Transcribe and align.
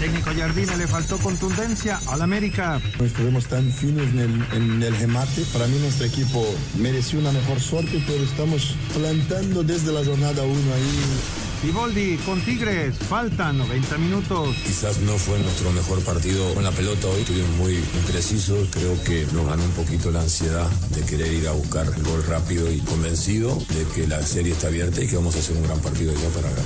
Técnico 0.00 0.30
Jardine 0.36 0.76
le 0.76 0.86
faltó 0.86 1.18
contundencia 1.18 1.98
al 2.06 2.22
América. 2.22 2.80
No 3.00 3.04
estuvimos 3.04 3.46
tan 3.46 3.70
finos 3.72 4.06
en 4.08 4.18
el, 4.20 4.46
en 4.52 4.82
el 4.82 4.96
remate. 4.96 5.42
Para 5.52 5.66
mí 5.66 5.76
nuestro 5.80 6.06
equipo 6.06 6.46
mereció 6.78 7.18
una 7.18 7.32
mejor 7.32 7.58
suerte, 7.58 8.02
pero 8.06 8.22
estamos 8.22 8.76
plantando 8.94 9.64
desde 9.64 9.92
la 9.92 10.04
jornada 10.04 10.44
1 10.44 10.52
ahí. 10.52 11.47
Siboldi 11.60 12.16
con 12.18 12.40
Tigres, 12.40 12.96
faltan 12.96 13.58
90 13.58 13.98
minutos. 13.98 14.54
Quizás 14.64 14.98
no 15.00 15.18
fue 15.18 15.40
nuestro 15.40 15.72
mejor 15.72 16.00
partido 16.04 16.54
con 16.54 16.62
la 16.62 16.70
pelota 16.70 17.08
hoy, 17.08 17.22
estuvimos 17.22 17.50
muy 17.56 17.74
imprecisos, 17.74 18.68
creo 18.70 19.02
que 19.02 19.26
nos 19.32 19.44
ganó 19.44 19.64
un 19.64 19.72
poquito 19.72 20.12
la 20.12 20.20
ansiedad 20.20 20.68
de 20.94 21.02
querer 21.02 21.32
ir 21.32 21.48
a 21.48 21.52
buscar 21.52 21.86
el 21.86 22.02
gol 22.04 22.24
rápido 22.28 22.70
y 22.70 22.78
convencido 22.80 23.58
de 23.70 23.84
que 23.92 24.06
la 24.06 24.22
serie 24.22 24.52
está 24.52 24.68
abierta 24.68 25.02
y 25.02 25.08
que 25.08 25.16
vamos 25.16 25.34
a 25.34 25.40
hacer 25.40 25.56
un 25.56 25.64
gran 25.64 25.80
partido 25.80 26.12
ya 26.12 26.28
para 26.28 26.48
ganar. 26.48 26.64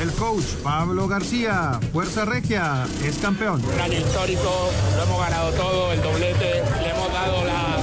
El 0.00 0.12
coach 0.12 0.44
Pablo 0.62 1.08
García, 1.08 1.78
Fuerza 1.92 2.24
Regia, 2.24 2.86
es 3.04 3.18
campeón. 3.18 3.62
Año 3.82 3.98
histórico, 3.98 4.70
lo 4.96 5.02
hemos 5.02 5.20
ganado 5.20 5.50
todo, 5.52 5.92
el 5.92 6.02
doblete, 6.02 6.62
le 6.82 6.90
hemos 6.90 7.12
dado 7.12 7.44
la, 7.44 7.82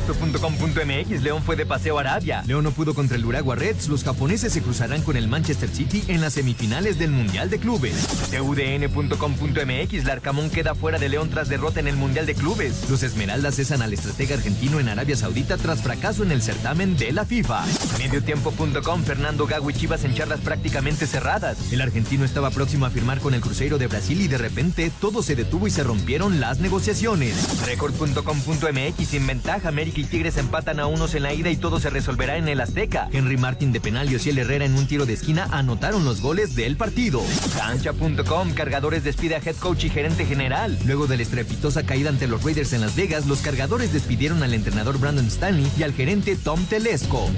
Esto.com.mx 0.00 1.22
León 1.22 1.42
fue 1.42 1.56
de 1.56 1.66
paseo 1.66 1.98
a 1.98 2.00
Arabia. 2.00 2.42
León 2.46 2.64
no 2.64 2.70
pudo 2.70 2.94
contra 2.94 3.18
el 3.18 3.24
Uragua 3.24 3.54
Reds. 3.54 3.88
Los 3.88 4.02
japoneses 4.02 4.52
se 4.52 4.62
cruzarán 4.62 5.02
con 5.02 5.16
el 5.16 5.28
Manchester 5.28 5.68
City 5.68 6.02
en 6.08 6.22
las 6.22 6.32
semifinales 6.34 6.98
del 6.98 7.10
Mundial 7.10 7.50
de 7.50 7.58
Clubes. 7.58 8.06
TUDN.com.mx 8.30 10.04
Larcamón 10.04 10.48
queda 10.48 10.74
fuera 10.74 10.98
de 10.98 11.10
León 11.10 11.28
tras 11.28 11.50
derrota 11.50 11.80
en 11.80 11.88
el 11.88 11.96
Mundial 11.96 12.24
de 12.24 12.34
Clubes. 12.34 12.88
Los 12.88 13.02
Esmeraldas 13.02 13.56
cesan 13.56 13.82
al 13.82 13.92
estratega 13.92 14.36
argentino 14.36 14.80
en 14.80 14.88
Arabia 14.88 15.16
Saudita 15.16 15.58
tras 15.58 15.82
fracaso 15.82 16.22
en 16.22 16.32
el 16.32 16.40
certamen 16.40 16.96
de 16.96 17.12
la 17.12 17.26
FIFA. 17.26 17.66
Mediotiempo.com 17.98 19.02
Fernando 19.04 19.46
Gago 19.46 19.68
y 19.68 19.74
Chivas 19.74 20.04
en 20.04 20.14
charlas 20.14 20.40
prácticamente 20.40 21.06
cerradas. 21.06 21.72
El 21.72 21.82
argentino 21.82 22.24
estaba 22.24 22.50
próximo 22.50 22.86
a 22.86 22.90
firmar 22.90 23.20
con 23.20 23.34
el 23.34 23.42
Cruzeiro 23.42 23.76
de 23.76 23.86
Brasil 23.86 24.22
y 24.22 24.28
de 24.28 24.38
repente 24.38 24.90
todo 24.98 25.22
se 25.22 25.36
detuvo 25.36 25.66
y 25.66 25.70
se 25.70 25.84
rompieron 25.84 26.40
las 26.40 26.58
negociaciones. 26.60 27.36
Record.com.mx 27.66 29.06
sin 29.06 29.26
ventaja 29.26 29.68
América 29.68 29.89
y 29.98 30.04
Tigres 30.04 30.36
empatan 30.36 30.80
a 30.80 30.86
unos 30.86 31.14
en 31.14 31.22
la 31.22 31.34
ida 31.34 31.50
y 31.50 31.56
todo 31.56 31.80
se 31.80 31.90
resolverá 31.90 32.36
en 32.36 32.48
el 32.48 32.60
Azteca. 32.60 33.08
Henry 33.12 33.36
Martín 33.36 33.72
de 33.72 33.80
penal 33.80 34.10
y 34.10 34.16
Ociel 34.16 34.38
Herrera 34.38 34.64
en 34.64 34.74
un 34.74 34.86
tiro 34.86 35.06
de 35.06 35.14
esquina 35.14 35.48
anotaron 35.50 36.04
los 36.04 36.20
goles 36.20 36.54
del 36.54 36.76
partido. 36.76 37.22
Cancha.com, 37.56 38.52
Cargadores 38.54 39.04
despide 39.04 39.36
a 39.36 39.38
head 39.38 39.56
coach 39.56 39.84
y 39.84 39.90
gerente 39.90 40.26
general. 40.26 40.78
Luego 40.86 41.06
de 41.06 41.16
la 41.16 41.22
estrepitosa 41.22 41.84
caída 41.84 42.10
ante 42.10 42.26
los 42.26 42.42
Raiders 42.42 42.72
en 42.72 42.80
Las 42.80 42.96
Vegas, 42.96 43.26
los 43.26 43.40
Cargadores 43.40 43.92
despidieron 43.92 44.42
al 44.42 44.54
entrenador 44.54 44.98
Brandon 44.98 45.26
Stanley 45.26 45.70
y 45.78 45.82
al 45.82 45.92
gerente 45.92 46.36
Tom 46.36 46.64
Telesco. 46.66 47.28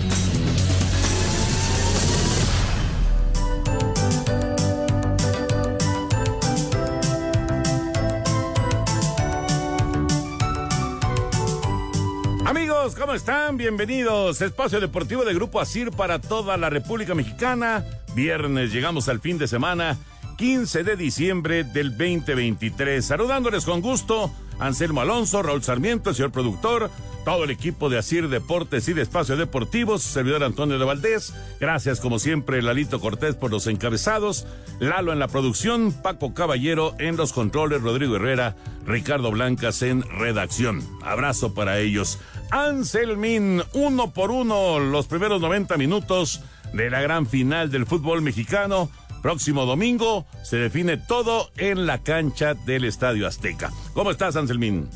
¿Cómo 13.02 13.14
están? 13.14 13.56
Bienvenidos. 13.56 14.40
Espacio 14.42 14.78
Deportivo 14.78 15.24
de 15.24 15.34
Grupo 15.34 15.60
Asir 15.60 15.90
para 15.90 16.20
toda 16.20 16.56
la 16.56 16.70
República 16.70 17.16
Mexicana. 17.16 17.84
Viernes 18.14 18.72
llegamos 18.72 19.08
al 19.08 19.18
fin 19.20 19.38
de 19.38 19.48
semana, 19.48 19.98
15 20.38 20.84
de 20.84 20.94
diciembre 20.94 21.64
del 21.64 21.98
2023. 21.98 23.04
Saludándoles 23.04 23.64
con 23.64 23.80
gusto, 23.80 24.30
Anselmo 24.60 25.00
Alonso, 25.00 25.42
Raúl 25.42 25.64
Sarmiento, 25.64 26.10
el 26.10 26.16
señor 26.16 26.30
productor, 26.30 26.92
todo 27.24 27.44
el 27.44 27.50
equipo 27.50 27.88
de 27.88 27.98
Asir 27.98 28.28
Deportes 28.28 28.88
y 28.88 28.92
de 28.92 29.02
Espacio 29.02 29.36
Deportivo, 29.36 29.98
su 29.98 30.08
servidor 30.08 30.42
Antonio 30.42 30.78
de 30.78 30.84
Valdés. 30.84 31.32
Gracias, 31.60 32.00
como 32.00 32.18
siempre, 32.18 32.62
Lalito 32.62 33.00
Cortés 33.00 33.34
por 33.34 33.50
los 33.50 33.66
encabezados, 33.66 34.46
Lalo 34.80 35.12
en 35.12 35.18
la 35.18 35.28
producción, 35.28 35.92
Paco 35.92 36.34
Caballero 36.34 36.94
en 36.98 37.16
los 37.16 37.32
controles, 37.32 37.82
Rodrigo 37.82 38.16
Herrera, 38.16 38.56
Ricardo 38.84 39.30
Blancas 39.30 39.82
en 39.82 40.02
redacción. 40.02 40.82
Abrazo 41.02 41.54
para 41.54 41.78
ellos. 41.78 42.18
Anselmín, 42.50 43.62
uno 43.72 44.12
por 44.12 44.30
uno, 44.30 44.78
los 44.80 45.06
primeros 45.06 45.40
90 45.40 45.76
minutos 45.76 46.40
de 46.72 46.90
la 46.90 47.00
gran 47.00 47.26
final 47.26 47.70
del 47.70 47.86
fútbol 47.86 48.22
mexicano. 48.22 48.90
Próximo 49.22 49.66
domingo 49.66 50.26
se 50.42 50.56
define 50.56 50.96
todo 50.96 51.50
en 51.56 51.86
la 51.86 52.02
cancha 52.02 52.54
del 52.54 52.84
Estadio 52.84 53.28
Azteca. 53.28 53.70
¿Cómo 53.94 54.10
estás, 54.10 54.34
Anselmín? 54.34 54.88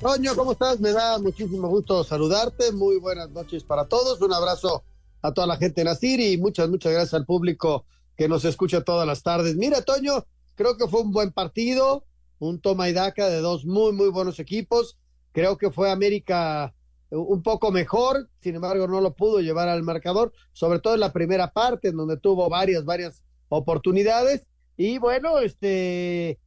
Toño, 0.00 0.36
¿cómo 0.36 0.52
estás? 0.52 0.78
Me 0.78 0.92
da 0.92 1.18
muchísimo 1.18 1.66
gusto 1.66 2.04
saludarte. 2.04 2.70
Muy 2.70 2.98
buenas 2.98 3.30
noches 3.30 3.64
para 3.64 3.86
todos. 3.86 4.20
Un 4.20 4.32
abrazo 4.32 4.84
a 5.22 5.34
toda 5.34 5.48
la 5.48 5.56
gente 5.56 5.80
en 5.80 5.88
Asir 5.88 6.20
y 6.20 6.38
muchas, 6.38 6.68
muchas 6.68 6.92
gracias 6.92 7.14
al 7.14 7.26
público 7.26 7.84
que 8.16 8.28
nos 8.28 8.44
escucha 8.44 8.84
todas 8.84 9.08
las 9.08 9.24
tardes. 9.24 9.56
Mira, 9.56 9.82
Toño, 9.82 10.24
creo 10.54 10.76
que 10.76 10.86
fue 10.86 11.00
un 11.00 11.10
buen 11.10 11.32
partido, 11.32 12.04
un 12.38 12.60
toma 12.60 12.88
y 12.88 12.92
daca 12.92 13.28
de 13.28 13.40
dos 13.40 13.64
muy, 13.64 13.90
muy 13.90 14.08
buenos 14.08 14.38
equipos. 14.38 14.96
Creo 15.32 15.58
que 15.58 15.72
fue 15.72 15.90
América 15.90 16.72
un 17.10 17.42
poco 17.42 17.72
mejor, 17.72 18.28
sin 18.40 18.54
embargo 18.54 18.86
no 18.86 19.00
lo 19.00 19.16
pudo 19.16 19.40
llevar 19.40 19.68
al 19.68 19.82
marcador, 19.82 20.32
sobre 20.52 20.78
todo 20.78 20.94
en 20.94 21.00
la 21.00 21.12
primera 21.12 21.50
parte, 21.52 21.88
en 21.88 21.96
donde 21.96 22.18
tuvo 22.18 22.48
varias, 22.48 22.84
varias 22.84 23.24
oportunidades. 23.48 24.46
Y 24.76 24.98
bueno, 24.98 25.40
este, 25.40 26.38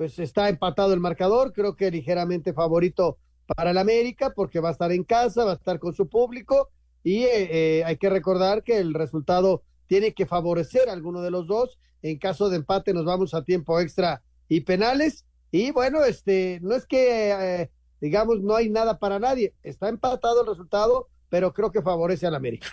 pues 0.00 0.18
está 0.18 0.48
empatado 0.48 0.94
el 0.94 1.00
marcador, 1.00 1.52
creo 1.52 1.76
que 1.76 1.90
ligeramente 1.90 2.54
favorito 2.54 3.18
para 3.44 3.72
el 3.72 3.76
América, 3.76 4.32
porque 4.34 4.58
va 4.58 4.70
a 4.70 4.72
estar 4.72 4.90
en 4.92 5.04
casa, 5.04 5.44
va 5.44 5.50
a 5.50 5.56
estar 5.56 5.78
con 5.78 5.92
su 5.92 6.08
público, 6.08 6.70
y 7.04 7.24
eh, 7.24 7.80
eh, 7.80 7.84
hay 7.84 7.98
que 7.98 8.08
recordar 8.08 8.62
que 8.62 8.78
el 8.78 8.94
resultado 8.94 9.62
tiene 9.88 10.14
que 10.14 10.24
favorecer 10.24 10.88
a 10.88 10.94
alguno 10.94 11.20
de 11.20 11.30
los 11.30 11.46
dos. 11.46 11.78
En 12.00 12.16
caso 12.16 12.48
de 12.48 12.56
empate 12.56 12.94
nos 12.94 13.04
vamos 13.04 13.34
a 13.34 13.44
tiempo 13.44 13.78
extra 13.78 14.22
y 14.48 14.62
penales. 14.62 15.26
Y 15.50 15.70
bueno, 15.70 16.02
este, 16.02 16.60
no 16.62 16.74
es 16.74 16.86
que 16.86 17.32
eh, 17.32 17.70
digamos, 18.00 18.40
no 18.40 18.56
hay 18.56 18.70
nada 18.70 18.98
para 18.98 19.18
nadie. 19.18 19.52
Está 19.62 19.90
empatado 19.90 20.40
el 20.40 20.46
resultado, 20.46 21.08
pero 21.28 21.52
creo 21.52 21.72
que 21.72 21.82
favorece 21.82 22.26
al 22.26 22.36
América. 22.36 22.68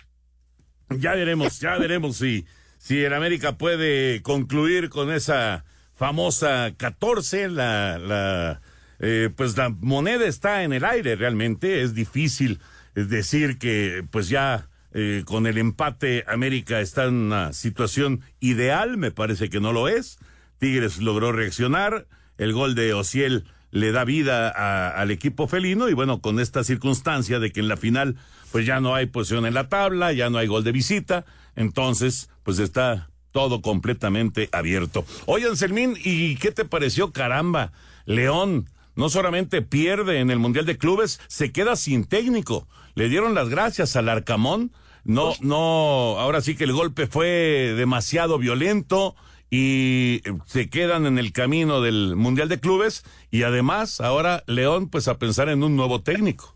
Ya 0.98 1.14
veremos, 1.14 1.60
ya 1.60 1.78
veremos 1.78 2.16
si, 2.16 2.46
si 2.78 3.04
el 3.04 3.14
América 3.14 3.58
puede 3.58 4.22
concluir 4.22 4.88
con 4.88 5.12
esa 5.12 5.66
famosa 5.98 6.74
14, 6.78 7.50
la, 7.50 7.98
la, 7.98 8.62
eh, 9.00 9.30
pues 9.36 9.58
la 9.58 9.70
moneda 9.70 10.26
está 10.26 10.64
en 10.64 10.72
el 10.72 10.86
aire 10.86 11.16
realmente, 11.16 11.82
es 11.82 11.94
difícil 11.94 12.60
decir 12.94 13.58
que 13.58 14.06
pues 14.10 14.30
ya 14.30 14.70
eh, 14.94 15.24
con 15.26 15.48
el 15.48 15.58
empate 15.58 16.24
América 16.28 16.80
está 16.80 17.06
en 17.06 17.16
una 17.16 17.52
situación 17.54 18.22
ideal, 18.40 18.98
me 18.98 19.12
parece 19.12 19.50
que 19.50 19.60
no 19.60 19.74
lo 19.74 19.88
es. 19.88 20.18
Tigres 20.60 21.00
logró 21.00 21.32
reaccionar, 21.32 22.08
el 22.38 22.54
gol 22.54 22.74
de 22.74 22.94
Ociel 22.94 23.46
le 23.70 23.92
da 23.92 24.06
vida 24.06 24.50
al 24.90 25.12
equipo 25.12 25.48
felino 25.48 25.90
y 25.90 25.94
bueno, 25.94 26.22
con 26.22 26.40
esta 26.40 26.64
circunstancia 26.64 27.40
de 27.40 27.52
que 27.52 27.60
en 27.60 27.68
la 27.68 27.78
final 27.78 28.16
pues 28.52 28.66
ya 28.66 28.80
no 28.80 28.96
hay 28.96 29.08
posición 29.08 29.46
en 29.46 29.54
la 29.54 29.68
tabla, 29.68 30.14
ya 30.14 30.30
no 30.30 30.38
hay 30.38 30.48
gol 30.48 30.64
de 30.64 30.72
visita, 30.72 31.26
entonces 31.56 32.30
pues 32.44 32.60
está 32.60 33.10
todo 33.38 33.62
completamente 33.62 34.50
abierto. 34.52 35.06
Oye, 35.28 35.46
Anselmín, 35.46 35.96
¿y 36.04 36.38
qué 36.38 36.52
te 36.52 36.66
pareció? 36.66 37.12
Caramba, 37.12 37.72
León 38.08 38.68
no 38.96 39.10
solamente 39.10 39.62
pierde 39.62 40.22
en 40.22 40.32
el 40.32 40.40
Mundial 40.40 40.66
de 40.66 40.80
Clubes, 40.80 41.20
se 41.28 41.52
queda 41.52 41.76
sin 41.76 42.06
técnico. 42.06 42.68
Le 42.96 43.10
dieron 43.10 43.36
las 43.36 43.50
gracias 43.50 43.96
al 43.96 44.10
Arcamón. 44.10 44.72
No, 45.04 45.36
no, 45.40 46.18
ahora 46.18 46.42
sí 46.42 46.56
que 46.56 46.64
el 46.64 46.74
golpe 46.74 47.06
fue 47.06 47.76
demasiado 47.78 48.40
violento 48.40 49.16
y 49.52 50.24
se 50.48 50.72
quedan 50.72 51.06
en 51.06 51.20
el 51.20 51.32
camino 51.32 51.80
del 51.80 52.16
Mundial 52.16 52.50
de 52.50 52.60
Clubes 52.60 53.04
y 53.30 53.44
además 53.44 54.02
ahora 54.02 54.44
León 54.48 54.90
pues 54.90 55.08
a 55.08 55.20
pensar 55.20 55.48
en 55.50 55.62
un 55.62 55.76
nuevo 55.76 56.02
técnico. 56.02 56.56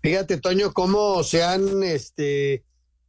Fíjate, 0.00 0.36
Toño, 0.36 0.72
cómo 0.72 1.24
se 1.24 1.42
han 1.42 1.82
este, 1.82 2.62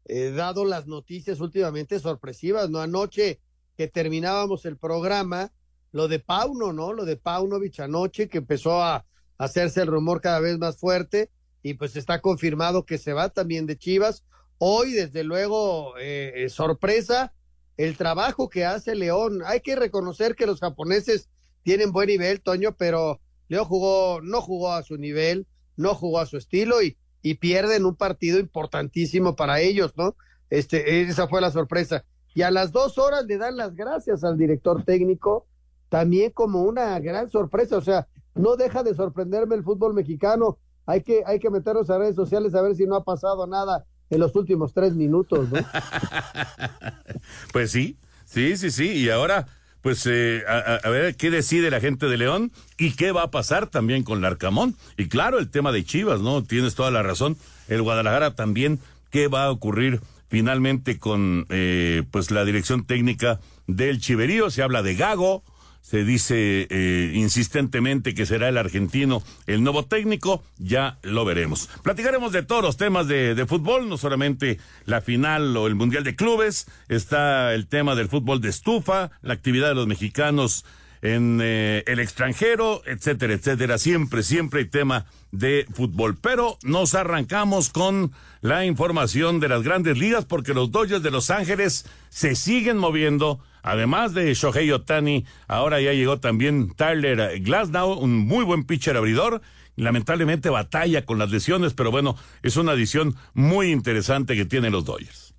eh, 0.06 0.32
dado 0.32 0.66
las 0.66 0.88
noticias 0.88 1.40
últimamente 1.40 2.00
sorpresivas, 2.00 2.70
¿no? 2.70 2.80
Anoche 2.80 3.40
que 3.78 3.88
terminábamos 3.88 4.66
el 4.66 4.78
programa, 4.78 5.52
lo 5.92 6.08
de 6.08 6.20
Pauno, 6.20 6.74
¿no? 6.74 6.94
Lo 6.94 7.06
de 7.06 7.18
Paunovic 7.18 7.80
anoche, 7.80 8.28
que 8.28 8.40
empezó 8.40 8.82
a 8.82 9.06
hacerse 9.38 9.82
el 9.82 9.88
rumor 9.88 10.22
cada 10.22 10.40
vez 10.40 10.58
más 10.58 10.78
fuerte 10.78 11.30
y 11.62 11.76
pues 11.76 11.96
está 11.96 12.22
confirmado 12.22 12.86
que 12.86 12.98
se 12.98 13.14
va 13.14 13.30
también 13.30 13.66
de 13.66 13.78
Chivas. 13.78 14.24
Hoy, 14.58 14.92
desde 14.92 15.24
luego, 15.24 15.94
eh, 16.00 16.48
sorpresa, 16.50 17.34
el 17.78 17.98
trabajo 17.98 18.50
que 18.50 18.66
hace 18.66 18.96
León. 18.96 19.42
Hay 19.46 19.62
que 19.62 19.76
reconocer 19.76 20.36
que 20.36 20.46
los 20.46 20.60
japoneses 20.60 21.30
tienen 21.64 21.92
buen 21.92 22.08
nivel, 22.08 22.42
Toño, 22.42 22.76
pero 22.78 23.20
León 23.48 23.66
jugó, 23.66 24.22
no 24.22 24.42
jugó 24.42 24.74
a 24.74 24.84
su 24.84 24.98
nivel, 24.98 25.48
no 25.76 25.96
jugó 25.96 26.20
a 26.20 26.26
su 26.26 26.38
estilo 26.38 26.82
y, 26.82 26.98
y 27.24 27.36
pierden 27.36 27.86
un 27.86 27.96
partido 27.96 28.38
importantísimo 28.38 29.36
para 29.36 29.62
ellos, 29.62 29.94
¿no? 29.98 30.16
Este, 30.52 31.02
esa 31.02 31.28
fue 31.28 31.42
la 31.42 31.50
sorpresa. 31.50 32.04
Y 32.36 32.44
a 32.44 32.52
las 32.52 32.72
dos 32.72 32.98
horas 33.00 33.26
le 33.26 33.38
dan 33.38 33.58
las 33.58 33.76
gracias 33.76 34.24
al 34.24 34.38
director 34.38 34.84
técnico, 34.84 35.48
también 35.90 36.32
como 36.32 36.64
una 36.64 37.00
gran 37.00 37.30
sorpresa. 37.30 37.78
O 37.78 37.82
sea, 37.82 38.08
no 38.36 38.58
deja 38.58 38.84
de 38.84 38.94
sorprenderme 38.94 39.56
el 39.56 39.64
fútbol 39.64 39.94
mexicano. 39.94 40.60
Hay 40.86 41.02
que, 41.02 41.24
hay 41.26 41.40
que 41.40 41.50
meternos 41.50 41.90
a 41.90 41.98
redes 41.98 42.16
sociales 42.16 42.54
a 42.54 42.62
ver 42.62 42.76
si 42.76 42.86
no 42.86 42.96
ha 42.96 43.04
pasado 43.04 43.48
nada 43.48 43.86
en 44.10 44.20
los 44.20 44.36
últimos 44.36 44.74
tres 44.74 44.94
minutos, 44.96 45.50
¿no? 45.50 45.60
pues 47.54 47.72
sí, 47.72 47.98
sí, 48.26 48.58
sí, 48.58 48.70
sí. 48.70 48.92
Y 48.92 49.10
ahora, 49.10 49.48
pues, 49.84 50.08
eh, 50.10 50.44
a, 50.48 50.90
ver 50.90 51.16
qué 51.18 51.30
decide 51.30 51.70
la 51.70 51.82
gente 51.82 52.08
de 52.08 52.18
León 52.18 52.54
y 52.78 52.94
qué 52.94 53.12
va 53.12 53.24
a 53.24 53.32
pasar 53.32 53.68
también 53.68 54.04
con 54.04 54.22
Larcamón. 54.22 54.76
Y 54.98 55.10
claro, 55.10 55.40
el 55.40 55.52
tema 55.52 55.74
de 55.74 55.84
Chivas, 55.84 56.22
¿no? 56.22 56.42
Tienes 56.42 56.74
toda 56.74 56.90
la 56.90 57.04
razón. 57.04 57.36
El 57.68 57.82
Guadalajara 57.82 58.34
también, 58.34 58.80
¿qué 59.12 59.28
va 59.28 59.44
a 59.44 59.52
ocurrir 59.52 60.00
finalmente 60.30 60.98
con, 60.98 61.46
eh, 61.50 62.04
pues, 62.12 62.32
la 62.32 62.46
dirección 62.46 62.86
técnica 62.86 63.42
del 63.68 64.00
Chiverío? 64.00 64.50
Se 64.50 64.64
habla 64.64 64.84
de 64.84 64.96
Gago 64.96 65.44
se 65.84 66.06
dice 66.06 66.66
eh, 66.70 67.12
insistentemente 67.14 68.16
que 68.16 68.26
será 68.26 68.50
el 68.50 68.58
argentino 68.58 69.22
el 69.48 69.62
nuevo 69.64 69.86
técnico, 69.86 70.42
ya 70.58 70.98
lo 71.04 71.26
veremos. 71.26 71.70
Platicaremos 71.84 72.32
de 72.32 72.42
todos 72.42 72.64
los 72.64 72.78
temas 72.78 73.08
de, 73.08 73.36
de, 73.36 73.46
fútbol, 73.46 73.90
no 73.90 73.98
solamente 73.98 74.60
la 74.86 75.02
final 75.02 75.56
o 75.58 75.68
el 75.68 75.76
Mundial 75.76 76.06
de 76.06 76.16
Clubes, 76.16 76.68
está 76.88 77.54
el 77.54 77.68
tema 77.68 77.96
del 77.96 78.08
fútbol 78.08 78.40
de 78.40 78.50
estufa, 78.50 79.12
la 79.22 79.34
actividad 79.34 79.68
de 79.68 79.76
los 79.76 79.86
mexicanos 79.86 80.66
en 81.04 81.40
eh, 81.44 81.84
el 81.86 82.00
extranjero, 82.00 82.82
etcétera, 82.86 83.34
etcétera. 83.34 83.78
Siempre, 83.78 84.24
siempre 84.24 84.62
hay 84.62 84.68
tema 84.68 85.06
de 85.32 85.68
fútbol. 85.74 86.16
Pero 86.16 86.58
nos 86.64 86.96
arrancamos 86.96 87.70
con 87.70 88.14
la 88.40 88.66
información 88.66 89.42
de 89.42 89.50
las 89.50 89.64
grandes 89.64 89.98
ligas 89.98 90.24
porque 90.24 90.54
los 90.54 90.72
Dodgers 90.72 91.04
de 91.04 91.12
Los 91.12 91.30
Ángeles 91.30 91.86
se 92.10 92.36
siguen 92.36 92.78
moviendo 92.78 93.40
Además 93.64 94.14
de 94.14 94.34
Shohei 94.34 94.70
Otani, 94.72 95.26
ahora 95.48 95.82
ya 95.82 95.94
llegó 95.94 96.20
también 96.20 96.70
Tyler 96.76 97.40
Glasnow, 97.40 97.98
un 97.98 98.18
muy 98.18 98.44
buen 98.44 98.66
pitcher 98.66 98.98
abridor. 98.98 99.42
Lamentablemente 99.76 100.50
batalla 100.50 101.06
con 101.06 101.18
las 101.18 101.32
lesiones, 101.32 101.74
pero 101.74 101.90
bueno, 101.90 102.16
es 102.44 102.58
una 102.58 102.74
adición 102.74 103.16
muy 103.34 103.72
interesante 103.72 104.36
que 104.36 104.46
tienen 104.46 104.74
los 104.74 104.86
Dodgers. 104.86 105.34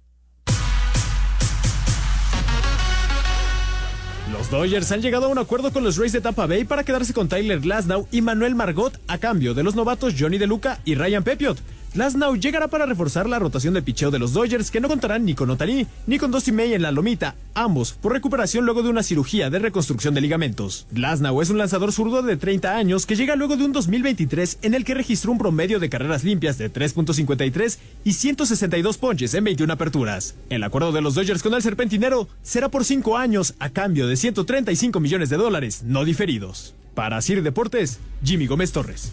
Los 4.33 4.51
Dodgers 4.51 4.91
han 4.91 5.03
llegado 5.03 5.27
a 5.27 5.29
un 5.29 5.39
acuerdo 5.39 5.73
con 5.73 5.85
los 5.85 5.97
Rays 5.97 6.13
de 6.13 6.21
Tampa 6.21 6.47
Bay 6.47 6.65
para 6.65 6.83
quedarse 6.83 7.15
con 7.15 7.29
Tyler 7.29 7.61
Glasnow 7.61 8.09
y 8.11 8.21
Manuel 8.23 8.57
Margot 8.57 8.99
a 9.07 9.19
cambio 9.19 9.55
de 9.55 9.63
los 9.63 9.77
novatos 9.77 10.15
Johnny 10.19 10.39
DeLuca 10.39 10.81
y 10.85 10.97
Ryan 10.97 11.23
Pepiot. 11.23 11.59
Glasnow 11.95 12.35
llegará 12.35 12.67
para 12.67 12.87
reforzar 12.87 13.29
la 13.29 13.39
rotación 13.39 13.73
de 13.73 13.81
picheo 13.81 14.11
de 14.11 14.19
los 14.19 14.33
Dodgers 14.33 14.73
que 14.73 14.81
no 14.81 14.89
contarán 14.89 15.25
ni 15.25 15.35
con 15.35 15.49
Otani 15.49 15.87
ni 16.09 16.19
con 16.19 16.33
Dusty 16.33 16.51
May 16.51 16.75
en 16.75 16.83
la 16.83 16.91
lomita, 16.91 17.37
ambos 17.55 17.93
por 17.93 18.13
recuperación 18.13 18.65
luego 18.65 18.83
de 18.83 18.89
una 18.89 19.05
cirugía 19.05 19.49
de 19.49 19.61
reconstrucción 19.61 20.13
de 20.13 20.21
ligamentos. 20.21 20.89
Glasnow 20.91 21.41
es 21.41 21.51
un 21.51 21.59
lanzador 21.59 21.93
zurdo 21.93 22.23
de 22.23 22.37
30 22.37 22.77
años 22.77 23.07
que 23.07 23.15
llega 23.15 23.37
luego 23.37 23.57
de 23.57 23.65
un 23.65 23.73
2023 23.73 24.59
en 24.63 24.75
el 24.75 24.85
que 24.85 24.95
registró 24.95 25.31
un 25.31 25.39
promedio 25.39 25.79
de 25.79 25.89
carreras 25.89 26.25
limpias 26.25 26.59
de 26.59 26.73
3.53 26.73 27.79
y 28.03 28.13
162 28.13 28.99
ponches 28.99 29.33
en 29.35 29.45
21 29.45 29.73
aperturas. 29.73 30.35
El 30.51 30.65
acuerdo 30.65 30.91
de 30.91 31.01
los 31.01 31.15
Dodgers 31.15 31.45
con 31.45 31.55
el 31.55 31.63
serpentinero 31.63 32.27
será 32.43 32.71
por 32.71 32.85
5 32.85 33.17
años 33.17 33.55
a 33.61 33.71
cambio 33.71 34.09
de 34.09 34.17
135 34.17 34.99
millones 34.99 35.31
de 35.31 35.37
dólares 35.37 35.85
no 35.85 36.05
diferidos. 36.05 36.75
Para 36.97 37.23
Sir 37.23 37.45
Deportes, 37.45 38.01
Jimmy 38.25 38.49
Gómez 38.49 38.73
Torres. 38.73 39.13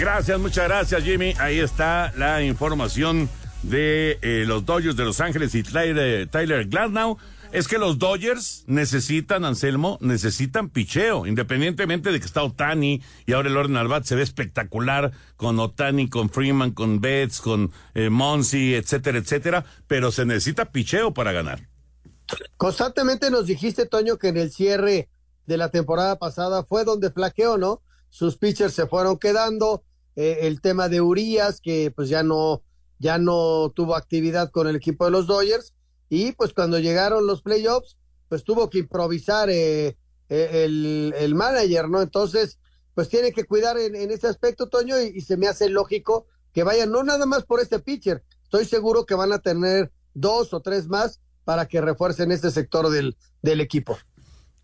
Gracias, 0.00 0.40
muchas 0.40 0.66
gracias, 0.66 1.04
Jimmy. 1.04 1.34
Ahí 1.38 1.58
está 1.58 2.10
la 2.16 2.42
información 2.42 3.28
de 3.62 4.18
eh, 4.22 4.44
los 4.46 4.64
Dodgers 4.64 4.96
de 4.96 5.04
Los 5.04 5.20
Ángeles 5.20 5.54
y 5.54 5.62
Tyler, 5.62 6.26
Tyler 6.26 6.66
Glasnow. 6.68 7.18
Es 7.52 7.68
que 7.68 7.76
los 7.76 7.98
Dodgers 7.98 8.64
necesitan, 8.66 9.44
Anselmo, 9.44 9.98
necesitan 10.00 10.70
picheo, 10.70 11.26
independientemente 11.26 12.12
de 12.12 12.18
que 12.18 12.24
está 12.24 12.42
Otani 12.42 13.02
y 13.26 13.34
ahora 13.34 13.50
el 13.50 13.58
orden 13.58 13.76
al 13.76 14.04
se 14.06 14.14
ve 14.14 14.22
espectacular 14.22 15.12
con 15.36 15.60
Otani, 15.60 16.08
con 16.08 16.30
Freeman, 16.30 16.70
con 16.70 17.02
Betts, 17.02 17.42
con 17.42 17.70
eh, 17.92 18.08
Monsi, 18.08 18.74
etcétera, 18.74 19.18
etcétera, 19.18 19.66
pero 19.86 20.10
se 20.10 20.24
necesita 20.24 20.72
picheo 20.72 21.12
para 21.12 21.32
ganar. 21.32 21.68
Constantemente 22.56 23.30
nos 23.30 23.44
dijiste, 23.44 23.84
Toño, 23.84 24.16
que 24.16 24.28
en 24.28 24.38
el 24.38 24.50
cierre 24.50 25.10
de 25.44 25.56
la 25.58 25.70
temporada 25.70 26.18
pasada 26.18 26.64
fue 26.64 26.84
donde 26.84 27.10
flaqueó, 27.10 27.58
¿no? 27.58 27.82
Sus 28.08 28.38
pitchers 28.38 28.72
se 28.72 28.86
fueron 28.86 29.18
quedando, 29.18 29.84
eh, 30.16 30.40
el 30.42 30.60
tema 30.60 30.88
de 30.88 31.00
Urias, 31.00 31.60
que 31.60 31.90
pues 31.90 32.08
ya 32.08 32.22
no, 32.22 32.62
ya 32.98 33.18
no 33.18 33.72
tuvo 33.74 33.96
actividad 33.96 34.50
con 34.50 34.68
el 34.68 34.76
equipo 34.76 35.04
de 35.04 35.10
los 35.10 35.26
Dodgers, 35.26 35.74
y 36.08 36.32
pues 36.32 36.52
cuando 36.52 36.78
llegaron 36.78 37.26
los 37.26 37.42
playoffs, 37.42 37.96
pues 38.28 38.44
tuvo 38.44 38.70
que 38.70 38.78
improvisar 38.78 39.48
eh, 39.50 39.96
eh, 40.28 40.64
el, 40.64 41.14
el, 41.16 41.34
manager, 41.34 41.88
¿no? 41.88 42.02
Entonces, 42.02 42.58
pues 42.94 43.08
tiene 43.08 43.32
que 43.32 43.44
cuidar 43.44 43.78
en, 43.78 43.94
en 43.96 44.10
ese 44.10 44.26
aspecto, 44.26 44.68
Toño, 44.68 45.00
y, 45.00 45.20
se 45.20 45.36
me 45.36 45.48
hace 45.48 45.68
lógico 45.68 46.26
que 46.52 46.62
vayan, 46.64 46.90
no 46.90 47.02
nada 47.02 47.26
más 47.26 47.44
por 47.44 47.60
este 47.60 47.78
pitcher, 47.78 48.22
estoy 48.42 48.64
seguro 48.64 49.06
que 49.06 49.14
van 49.14 49.32
a 49.32 49.38
tener 49.38 49.92
dos 50.14 50.52
o 50.52 50.60
tres 50.60 50.88
más 50.88 51.20
para 51.44 51.66
que 51.66 51.80
refuercen 51.80 52.32
este 52.32 52.50
sector 52.50 52.90
del, 52.90 53.16
del 53.42 53.60
equipo. 53.60 53.98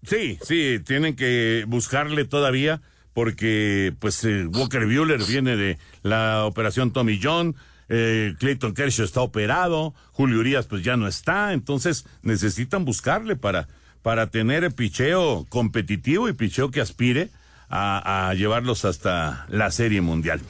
Sí, 0.03 0.39
sí, 0.43 0.81
tienen 0.85 1.17
que 1.17 1.65
buscarle 1.67 2.25
todavía 2.25 2.83
porque 3.17 3.95
pues 3.99 4.23
eh, 4.25 4.47
Walker 4.47 4.85
Bueller 4.85 5.25
viene 5.25 5.57
de 5.57 5.79
la 6.03 6.45
operación 6.45 6.91
Tommy 6.91 7.19
John, 7.23 7.57
eh, 7.89 8.35
Clayton 8.39 8.75
Kershaw 8.75 9.07
está 9.07 9.23
operado, 9.23 9.95
Julio 10.13 10.39
Urias 10.39 10.67
pues 10.67 10.85
ya 10.85 10.99
no 10.99 11.09
está, 11.09 11.55
entonces 11.55 12.05
necesitan 12.21 12.85
buscarle 12.85 13.35
para, 13.35 13.69
para 14.03 14.27
tener 14.27 14.71
picheo 14.75 15.47
competitivo 15.49 16.29
y 16.29 16.35
picheo 16.35 16.71
que 16.71 16.83
aspire 16.83 17.31
a, 17.71 18.35
llevarlos 18.37 18.85
hasta 18.85 19.47
la 19.49 19.71
Serie 19.71 20.03
Mundial. 20.03 20.43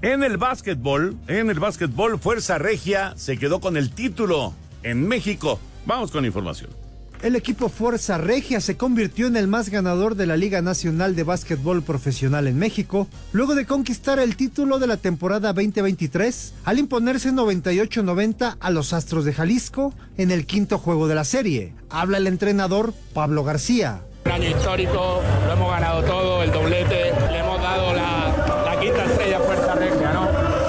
En 0.00 0.22
el 0.22 0.38
básquetbol, 0.38 1.18
en 1.28 1.50
el 1.50 1.60
básquetbol, 1.60 2.18
Fuerza 2.18 2.56
Regia 2.56 3.12
se 3.18 3.36
quedó 3.36 3.60
con 3.60 3.76
el 3.76 3.90
título 3.90 4.54
en 4.82 5.06
México. 5.06 5.60
Vamos 5.84 6.10
con 6.10 6.24
información 6.24 6.83
el 7.24 7.36
equipo 7.36 7.70
Fuerza 7.70 8.18
Regia 8.18 8.60
se 8.60 8.76
convirtió 8.76 9.26
en 9.26 9.36
el 9.36 9.48
más 9.48 9.70
ganador 9.70 10.14
de 10.14 10.26
la 10.26 10.36
Liga 10.36 10.60
Nacional 10.60 11.16
de 11.16 11.22
Básquetbol 11.22 11.82
Profesional 11.82 12.46
en 12.46 12.58
México, 12.58 13.08
luego 13.32 13.54
de 13.54 13.64
conquistar 13.64 14.18
el 14.18 14.36
título 14.36 14.78
de 14.78 14.86
la 14.86 14.98
temporada 14.98 15.54
2023 15.54 16.52
al 16.64 16.78
imponerse 16.78 17.32
98-90 17.32 18.58
a 18.60 18.70
los 18.70 18.92
Astros 18.92 19.24
de 19.24 19.32
Jalisco 19.32 19.94
en 20.18 20.30
el 20.30 20.44
quinto 20.44 20.76
juego 20.76 21.08
de 21.08 21.14
la 21.14 21.24
serie. 21.24 21.72
Habla 21.88 22.18
el 22.18 22.26
entrenador 22.26 22.92
Pablo 23.14 23.42
García. 23.42 24.02
Un 24.26 24.32
año 24.32 24.50
histórico, 24.50 25.22
lo 25.46 25.52
hemos 25.54 25.70
ganado 25.70 26.02
todo, 26.02 26.42
el 26.42 26.52
doblete, 26.52 27.10
le 27.32 27.38
hemos 27.38 27.58
dado 27.58 27.94
la, 27.94 28.64
la 28.66 28.80
quinta 28.80 29.02
estrella 29.02 29.40
Fuerza 29.40 29.74
Regia, 29.74 30.12
¿no? 30.12 30.64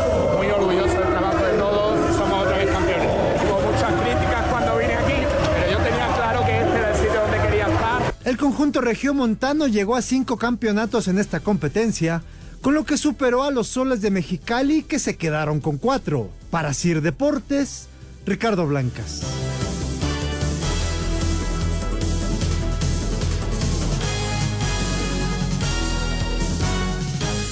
El 8.36 8.42
conjunto 8.42 8.82
regiomontano 8.82 9.66
llegó 9.66 9.96
a 9.96 10.02
cinco 10.02 10.36
campeonatos 10.36 11.08
en 11.08 11.20
esta 11.20 11.40
competencia, 11.40 12.22
con 12.60 12.74
lo 12.74 12.84
que 12.84 12.98
superó 12.98 13.44
a 13.44 13.50
los 13.50 13.68
soles 13.70 14.02
de 14.02 14.12
Mexicali 14.12 14.84
que 14.84 15.00
se 15.00 15.16
quedaron 15.16 15.62
con 15.62 15.78
cuatro. 15.78 16.30
Para 16.52 16.74
Sir 16.74 17.02
Deportes, 17.02 17.88
Ricardo 18.26 18.68
Blancas. 18.68 19.22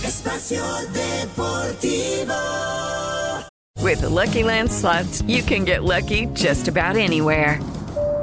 Espacio 0.04 0.66
Deportivo. 0.92 2.34
With 3.82 4.02
the 4.02 4.10
Lucky 4.10 4.44
Land 4.44 4.70
slots, 4.70 5.22
you 5.30 5.44
can 5.44 5.64
get 5.64 5.86
lucky 5.86 6.26
just 6.34 6.68
about 6.68 6.98
anywhere. 6.98 7.62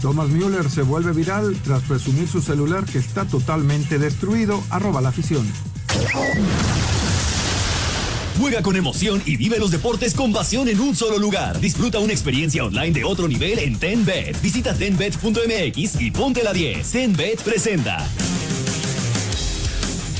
Thomas 0.00 0.28
Müller 0.28 0.70
se 0.70 0.82
vuelve 0.82 1.12
viral 1.12 1.56
tras 1.64 1.82
presumir 1.82 2.28
su 2.28 2.40
celular 2.40 2.84
que 2.84 2.98
está 2.98 3.24
totalmente 3.24 3.98
destruido. 3.98 4.62
Arroba 4.70 5.00
la 5.00 5.08
afición. 5.08 5.46
Juega 8.38 8.62
con 8.62 8.76
emoción 8.76 9.22
y 9.24 9.36
vive 9.36 9.58
los 9.58 9.70
deportes 9.70 10.14
con 10.14 10.32
pasión 10.32 10.68
en 10.68 10.78
un 10.80 10.94
solo 10.94 11.18
lugar. 11.18 11.58
Disfruta 11.58 11.98
una 11.98 12.12
experiencia 12.12 12.64
online 12.64 12.92
de 12.92 13.04
otro 13.04 13.28
nivel 13.28 13.58
en 13.58 13.78
TenBet. 13.78 14.40
Visita 14.42 14.74
tenbet.mx 14.74 16.00
y 16.00 16.10
ponte 16.10 16.42
la 16.42 16.52
10. 16.52 16.90
TenBet 16.90 17.42
presenta. 17.42 18.06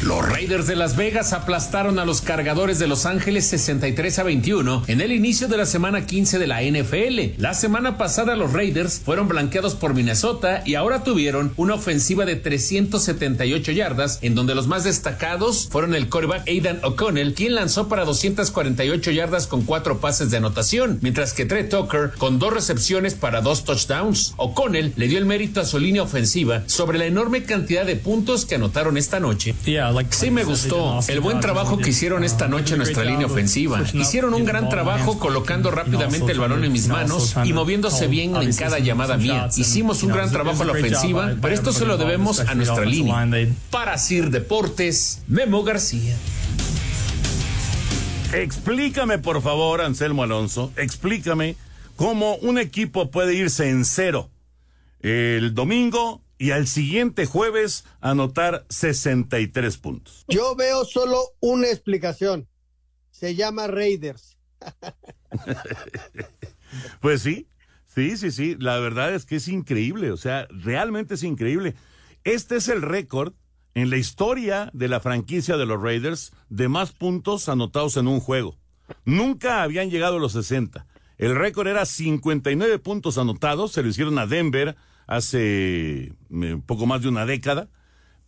Los 0.02 0.28
Raiders 0.28 0.66
de 0.66 0.76
Las 0.76 0.94
Vegas 0.94 1.32
aplastaron 1.32 1.98
a 1.98 2.04
los 2.04 2.20
cargadores 2.20 2.78
de 2.78 2.86
Los 2.86 3.06
Ángeles 3.06 3.46
63 3.46 4.18
a 4.18 4.22
21 4.24 4.84
en 4.86 5.00
el 5.00 5.10
inicio 5.10 5.48
de 5.48 5.56
la 5.56 5.64
semana 5.64 6.06
15 6.06 6.38
de 6.38 6.46
la 6.46 6.62
NFL. 6.62 7.40
La 7.40 7.54
semana 7.54 7.96
pasada 7.96 8.36
los 8.36 8.52
Raiders 8.52 9.00
fueron 9.02 9.26
blanqueados 9.26 9.74
por 9.74 9.94
Minnesota 9.94 10.62
y 10.66 10.74
ahora 10.74 11.02
tuvieron 11.02 11.54
una 11.56 11.74
ofensiva 11.74 12.26
de 12.26 12.36
378 12.36 13.72
yardas 13.72 14.18
en 14.20 14.34
donde 14.34 14.54
los 14.54 14.66
más 14.66 14.84
destacados 14.84 15.68
fueron 15.70 15.94
el 15.94 16.10
quarterback 16.10 16.46
Aidan 16.46 16.80
O'Connell 16.84 17.34
quien 17.34 17.54
lanzó 17.54 17.88
para 17.88 18.04
248 18.04 19.10
yardas 19.12 19.46
con 19.46 19.62
cuatro 19.62 19.98
pases 19.98 20.30
de 20.30 20.36
anotación, 20.36 20.98
mientras 21.00 21.32
que 21.32 21.46
Trey 21.46 21.68
Tucker 21.70 22.12
con 22.18 22.38
dos 22.38 22.52
recepciones 22.52 23.14
para 23.14 23.40
dos 23.40 23.64
touchdowns. 23.64 24.34
O'Connell 24.36 24.92
le 24.94 25.08
dio 25.08 25.18
el 25.18 25.24
mérito 25.24 25.62
a 25.62 25.64
su 25.64 25.78
línea 25.78 26.02
ofensiva 26.02 26.62
sobre 26.66 26.98
la 26.98 27.06
enorme 27.06 27.44
cantidad 27.44 27.86
de 27.86 27.96
puntos 27.96 28.44
que 28.44 28.56
anotaron 28.56 28.98
esta 28.98 29.20
noche. 29.20 29.54
Sí 30.10 30.30
me 30.30 30.44
gustó 30.44 31.00
el 31.08 31.20
buen 31.20 31.40
trabajo 31.40 31.78
que 31.78 31.90
hicieron 31.90 32.24
esta 32.24 32.48
noche 32.48 32.74
en 32.74 32.78
nuestra 32.78 33.04
línea 33.04 33.26
ofensiva. 33.26 33.82
Hicieron 33.92 34.34
un 34.34 34.44
gran 34.44 34.68
trabajo 34.68 35.18
colocando 35.18 35.70
rápidamente 35.70 36.32
el 36.32 36.40
balón 36.40 36.64
en 36.64 36.72
mis 36.72 36.88
manos 36.88 37.34
y 37.44 37.52
moviéndose 37.52 38.06
bien 38.06 38.36
en 38.36 38.54
cada 38.54 38.78
llamada 38.78 39.16
mía. 39.16 39.48
Hicimos 39.56 40.02
un 40.02 40.10
gran 40.10 40.30
trabajo 40.30 40.62
en 40.62 40.68
la 40.68 40.72
ofensiva, 40.72 41.34
pero 41.40 41.54
esto 41.54 41.72
se 41.72 41.84
lo 41.84 41.96
debemos 41.96 42.40
a 42.40 42.54
nuestra 42.54 42.84
línea. 42.84 43.28
Para 43.70 43.98
Sir 43.98 44.30
Deportes, 44.30 45.22
Memo 45.28 45.62
García. 45.62 46.16
Explícame, 48.32 49.18
por 49.18 49.40
favor, 49.40 49.80
Anselmo 49.80 50.24
Alonso, 50.24 50.72
explícame 50.76 51.56
cómo 51.94 52.34
un 52.36 52.58
equipo 52.58 53.10
puede 53.10 53.34
irse 53.34 53.70
en 53.70 53.84
cero 53.84 54.30
el 55.00 55.54
domingo 55.54 56.20
y 56.38 56.50
al 56.50 56.66
siguiente 56.66 57.26
jueves 57.26 57.84
anotar 58.00 58.66
63 58.68 59.76
puntos. 59.78 60.24
Yo 60.28 60.54
veo 60.54 60.84
solo 60.84 61.18
una 61.40 61.68
explicación. 61.68 62.48
Se 63.10 63.34
llama 63.34 63.66
Raiders. 63.66 64.36
pues 67.00 67.22
sí, 67.22 67.48
sí, 67.86 68.16
sí, 68.16 68.30
sí. 68.30 68.56
La 68.58 68.78
verdad 68.78 69.14
es 69.14 69.24
que 69.24 69.36
es 69.36 69.48
increíble. 69.48 70.10
O 70.10 70.16
sea, 70.16 70.46
realmente 70.50 71.14
es 71.14 71.22
increíble. 71.22 71.74
Este 72.24 72.56
es 72.56 72.68
el 72.68 72.82
récord 72.82 73.32
en 73.74 73.90
la 73.90 73.96
historia 73.96 74.70
de 74.72 74.88
la 74.88 75.00
franquicia 75.00 75.56
de 75.56 75.66
los 75.66 75.80
Raiders 75.80 76.32
de 76.48 76.68
más 76.68 76.92
puntos 76.92 77.48
anotados 77.48 77.96
en 77.96 78.08
un 78.08 78.20
juego. 78.20 78.58
Nunca 79.04 79.62
habían 79.62 79.90
llegado 79.90 80.16
a 80.16 80.20
los 80.20 80.32
60. 80.32 80.86
El 81.18 81.34
récord 81.34 81.68
era 81.68 81.86
59 81.86 82.78
puntos 82.78 83.18
anotados. 83.18 83.72
Se 83.72 83.82
lo 83.82 83.88
hicieron 83.88 84.18
a 84.18 84.26
Denver 84.26 84.76
hace 85.06 86.12
poco 86.66 86.86
más 86.86 87.02
de 87.02 87.08
una 87.08 87.26
década, 87.26 87.68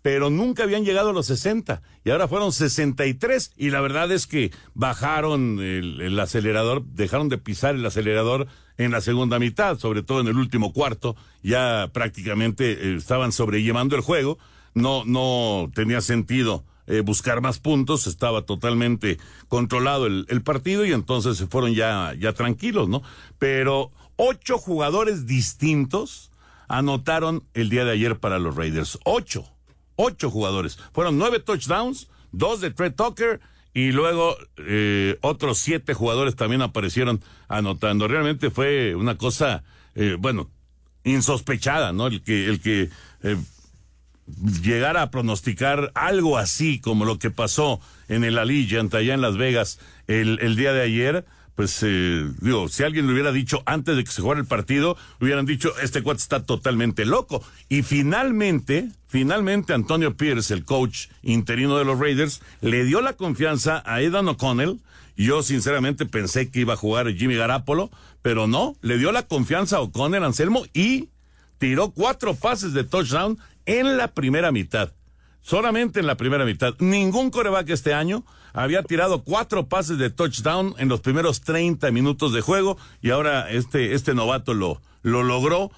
pero 0.02 0.30
nunca 0.30 0.62
habían 0.62 0.84
llegado 0.84 1.10
a 1.10 1.12
los 1.12 1.26
60 1.26 1.82
y 2.04 2.10
ahora 2.10 2.28
fueron 2.28 2.52
63 2.52 3.52
y 3.56 3.70
la 3.70 3.80
verdad 3.80 4.10
es 4.12 4.26
que 4.26 4.52
bajaron 4.74 5.58
el, 5.60 6.00
el, 6.00 6.18
acelerador, 6.20 6.84
dejaron 6.84 7.28
de 7.28 7.38
pisar 7.38 7.74
el 7.74 7.84
acelerador 7.84 8.46
en 8.78 8.92
la 8.92 9.00
segunda 9.00 9.38
mitad, 9.38 9.78
sobre 9.78 10.02
todo 10.02 10.20
en 10.20 10.28
el 10.28 10.38
último 10.38 10.72
cuarto, 10.72 11.16
ya 11.42 11.90
prácticamente 11.92 12.72
eh, 12.72 12.96
estaban 12.96 13.32
sobrellevando 13.32 13.96
el 13.96 14.02
juego, 14.02 14.38
no, 14.74 15.04
no 15.04 15.70
tenía 15.74 16.00
sentido 16.00 16.64
eh, 16.86 17.00
buscar 17.00 17.40
más 17.40 17.58
puntos, 17.58 18.06
estaba 18.06 18.42
totalmente 18.42 19.18
controlado 19.48 20.06
el, 20.06 20.26
el 20.28 20.42
partido 20.42 20.86
y 20.86 20.92
entonces 20.92 21.36
se 21.36 21.48
fueron 21.48 21.74
ya, 21.74 22.14
ya 22.18 22.32
tranquilos, 22.32 22.88
¿no? 22.88 23.02
Pero 23.38 23.90
ocho 24.16 24.58
jugadores 24.58 25.26
distintos, 25.26 26.30
anotaron 26.68 27.44
el 27.54 27.70
día 27.70 27.84
de 27.84 27.92
ayer 27.92 28.18
para 28.18 28.38
los 28.38 28.54
Raiders. 28.56 28.98
Ocho, 29.04 29.44
ocho 29.96 30.30
jugadores. 30.30 30.78
Fueron 30.92 31.18
nueve 31.18 31.40
touchdowns, 31.40 32.08
dos 32.32 32.60
de 32.60 32.70
Trey 32.70 32.90
Tucker 32.90 33.40
y 33.74 33.92
luego 33.92 34.36
eh, 34.58 35.18
otros 35.20 35.58
siete 35.58 35.94
jugadores 35.94 36.36
también 36.36 36.62
aparecieron 36.62 37.22
anotando. 37.48 38.08
Realmente 38.08 38.50
fue 38.50 38.94
una 38.94 39.16
cosa, 39.16 39.64
eh, 39.94 40.16
bueno, 40.18 40.50
insospechada, 41.04 41.92
¿no? 41.92 42.08
El 42.08 42.22
que, 42.22 42.46
el 42.46 42.60
que 42.60 42.90
eh, 43.22 43.36
llegara 44.62 45.02
a 45.02 45.10
pronosticar 45.10 45.90
algo 45.94 46.38
así 46.38 46.80
como 46.80 47.04
lo 47.04 47.18
que 47.18 47.30
pasó 47.30 47.80
en 48.08 48.24
el 48.24 48.38
Allegiant 48.38 48.94
allá 48.94 49.14
en 49.14 49.20
Las 49.20 49.36
Vegas 49.36 49.78
el, 50.06 50.38
el 50.40 50.56
día 50.56 50.72
de 50.72 50.82
ayer 50.82 51.24
pues 51.58 51.80
eh, 51.82 52.24
digo, 52.40 52.68
si 52.68 52.84
alguien 52.84 53.08
le 53.08 53.14
hubiera 53.14 53.32
dicho 53.32 53.64
antes 53.66 53.96
de 53.96 54.04
que 54.04 54.12
se 54.12 54.22
jugara 54.22 54.40
el 54.40 54.46
partido, 54.46 54.96
hubieran 55.20 55.44
dicho, 55.44 55.72
este 55.82 56.04
cuate 56.04 56.20
está 56.20 56.44
totalmente 56.44 57.04
loco. 57.04 57.44
Y 57.68 57.82
finalmente, 57.82 58.90
finalmente 59.08 59.72
Antonio 59.72 60.16
Pierce, 60.16 60.54
el 60.54 60.64
coach 60.64 61.08
interino 61.20 61.76
de 61.76 61.84
los 61.84 61.98
Raiders, 61.98 62.42
le 62.60 62.84
dio 62.84 63.00
la 63.00 63.14
confianza 63.14 63.82
a 63.84 63.94
Aidan 63.94 64.28
O'Connell. 64.28 64.78
Yo 65.16 65.42
sinceramente 65.42 66.06
pensé 66.06 66.48
que 66.48 66.60
iba 66.60 66.74
a 66.74 66.76
jugar 66.76 67.12
Jimmy 67.12 67.34
Garapolo, 67.34 67.90
pero 68.22 68.46
no, 68.46 68.76
le 68.80 68.96
dio 68.96 69.10
la 69.10 69.24
confianza 69.24 69.78
a 69.78 69.80
O'Connell, 69.80 70.22
Anselmo, 70.22 70.64
y 70.74 71.08
tiró 71.58 71.90
cuatro 71.90 72.36
pases 72.36 72.72
de 72.72 72.84
touchdown 72.84 73.36
en 73.66 73.96
la 73.96 74.12
primera 74.12 74.52
mitad. 74.52 74.92
Solamente 75.40 75.98
en 75.98 76.06
la 76.06 76.16
primera 76.16 76.44
mitad. 76.44 76.76
Ningún 76.78 77.32
coreback 77.32 77.68
este 77.70 77.94
año 77.94 78.24
había 78.52 78.82
tirado 78.82 79.22
cuatro 79.22 79.68
pases 79.68 79.98
de 79.98 80.10
touchdown 80.10 80.74
en 80.78 80.88
los 80.88 81.00
primeros 81.00 81.40
30 81.42 81.90
minutos 81.90 82.32
de 82.32 82.40
juego 82.40 82.78
y 83.00 83.10
ahora 83.10 83.50
este, 83.50 83.94
este 83.94 84.14
novato 84.14 84.54
lo, 84.54 84.80
lo 85.02 85.22
logró. 85.22 85.70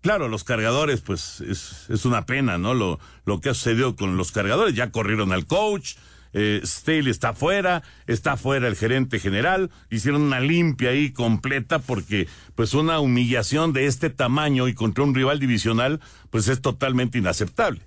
Claro, 0.00 0.28
los 0.28 0.42
cargadores, 0.42 1.00
pues 1.00 1.40
es, 1.40 2.04
una 2.04 2.26
pena, 2.26 2.58
¿no? 2.58 2.74
Lo, 2.74 2.98
lo 3.24 3.40
que 3.40 3.50
ha 3.50 3.54
sucedido 3.54 3.94
con 3.94 4.16
los 4.16 4.32
cargadores. 4.32 4.74
Ya 4.74 4.90
corrieron 4.90 5.32
al 5.32 5.46
coach, 5.46 5.94
eh, 6.32 6.60
Staley 6.64 7.10
está 7.10 7.34
fuera, 7.34 7.82
está 8.06 8.36
fuera 8.36 8.66
el 8.66 8.76
gerente 8.76 9.20
general, 9.20 9.70
hicieron 9.90 10.22
una 10.22 10.40
limpia 10.40 10.90
ahí 10.90 11.12
completa 11.12 11.78
porque 11.78 12.26
pues 12.54 12.74
una 12.74 13.00
humillación 13.00 13.72
de 13.72 13.86
este 13.86 14.10
tamaño 14.10 14.66
y 14.68 14.74
contra 14.74 15.04
un 15.04 15.14
rival 15.14 15.38
divisional 15.38 16.00
pues 16.30 16.48
es 16.48 16.62
totalmente 16.62 17.18
inaceptable. 17.18 17.82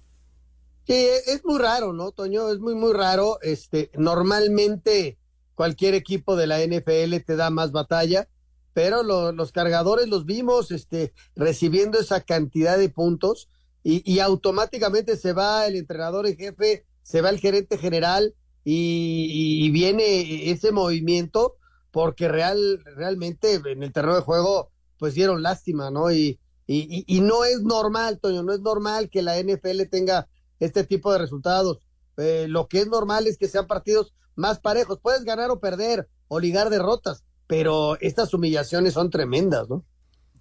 Sí, 0.86 0.94
es 1.26 1.44
muy 1.44 1.60
raro, 1.60 1.94
¿no, 1.94 2.12
Toño? 2.12 2.50
Es 2.50 2.60
muy, 2.60 2.76
muy 2.76 2.94
raro. 2.94 3.40
Este, 3.42 3.90
normalmente 3.96 5.18
cualquier 5.56 5.96
equipo 5.96 6.36
de 6.36 6.48
la 6.48 6.60
NFL 6.62 7.16
te 7.26 7.36
da 7.36 7.50
más 7.50 7.72
batalla, 7.72 8.28
pero 8.74 9.02
lo, 9.04 9.32
los 9.32 9.52
cargadores 9.52 10.08
los 10.10 10.26
vimos 10.26 10.70
este, 10.70 11.14
recibiendo 11.36 11.98
esa 12.00 12.22
cantidad 12.22 12.78
de 12.78 12.90
puntos 12.90 13.50
y, 13.84 14.04
y, 14.12 14.20
automáticamente 14.20 15.16
se 15.16 15.32
va 15.32 15.66
el 15.68 15.76
entrenador 15.76 16.28
en 16.28 16.36
jefe, 16.36 16.86
se 17.04 17.22
va 17.22 17.30
el 17.30 17.40
gerente 17.40 17.78
general 17.78 18.34
y, 18.64 19.64
y 19.64 19.70
viene 19.70 20.50
ese 20.50 20.72
movimiento 20.72 21.56
porque 21.92 22.28
real, 22.28 22.84
realmente 22.96 23.54
en 23.54 23.84
el 23.84 23.94
terreno 23.94 24.16
de 24.16 24.22
juego 24.22 24.72
pues 24.98 25.14
dieron 25.14 25.44
lástima, 25.44 25.92
¿no? 25.92 26.12
Y, 26.12 26.40
y, 26.68 27.06
y 27.08 27.22
no 27.22 27.46
es 27.46 27.62
normal, 27.62 28.20
Toño, 28.20 28.44
no 28.44 28.54
es 28.54 28.62
normal 28.62 29.10
que 29.10 29.22
la 29.22 29.40
NFL 29.40 29.84
tenga 29.90 30.28
este 30.60 30.84
tipo 30.84 31.12
de 31.12 31.20
resultados. 31.20 31.80
eh, 32.18 32.46
lo 32.48 32.68
que 32.68 32.80
es 32.80 32.88
normal 32.88 33.28
es 33.28 33.38
que 33.38 33.48
sean 33.48 33.68
partidos 33.68 34.14
más 34.36 34.60
parejos. 34.60 35.00
Puedes 35.02 35.24
ganar 35.24 35.50
o 35.52 35.60
perder 35.60 36.08
o 36.28 36.40
ligar 36.40 36.70
derrotas, 36.70 37.24
pero 37.48 37.98
estas 38.00 38.34
humillaciones 38.34 38.94
son 38.94 39.10
tremendas, 39.10 39.70
¿no? 39.70 39.84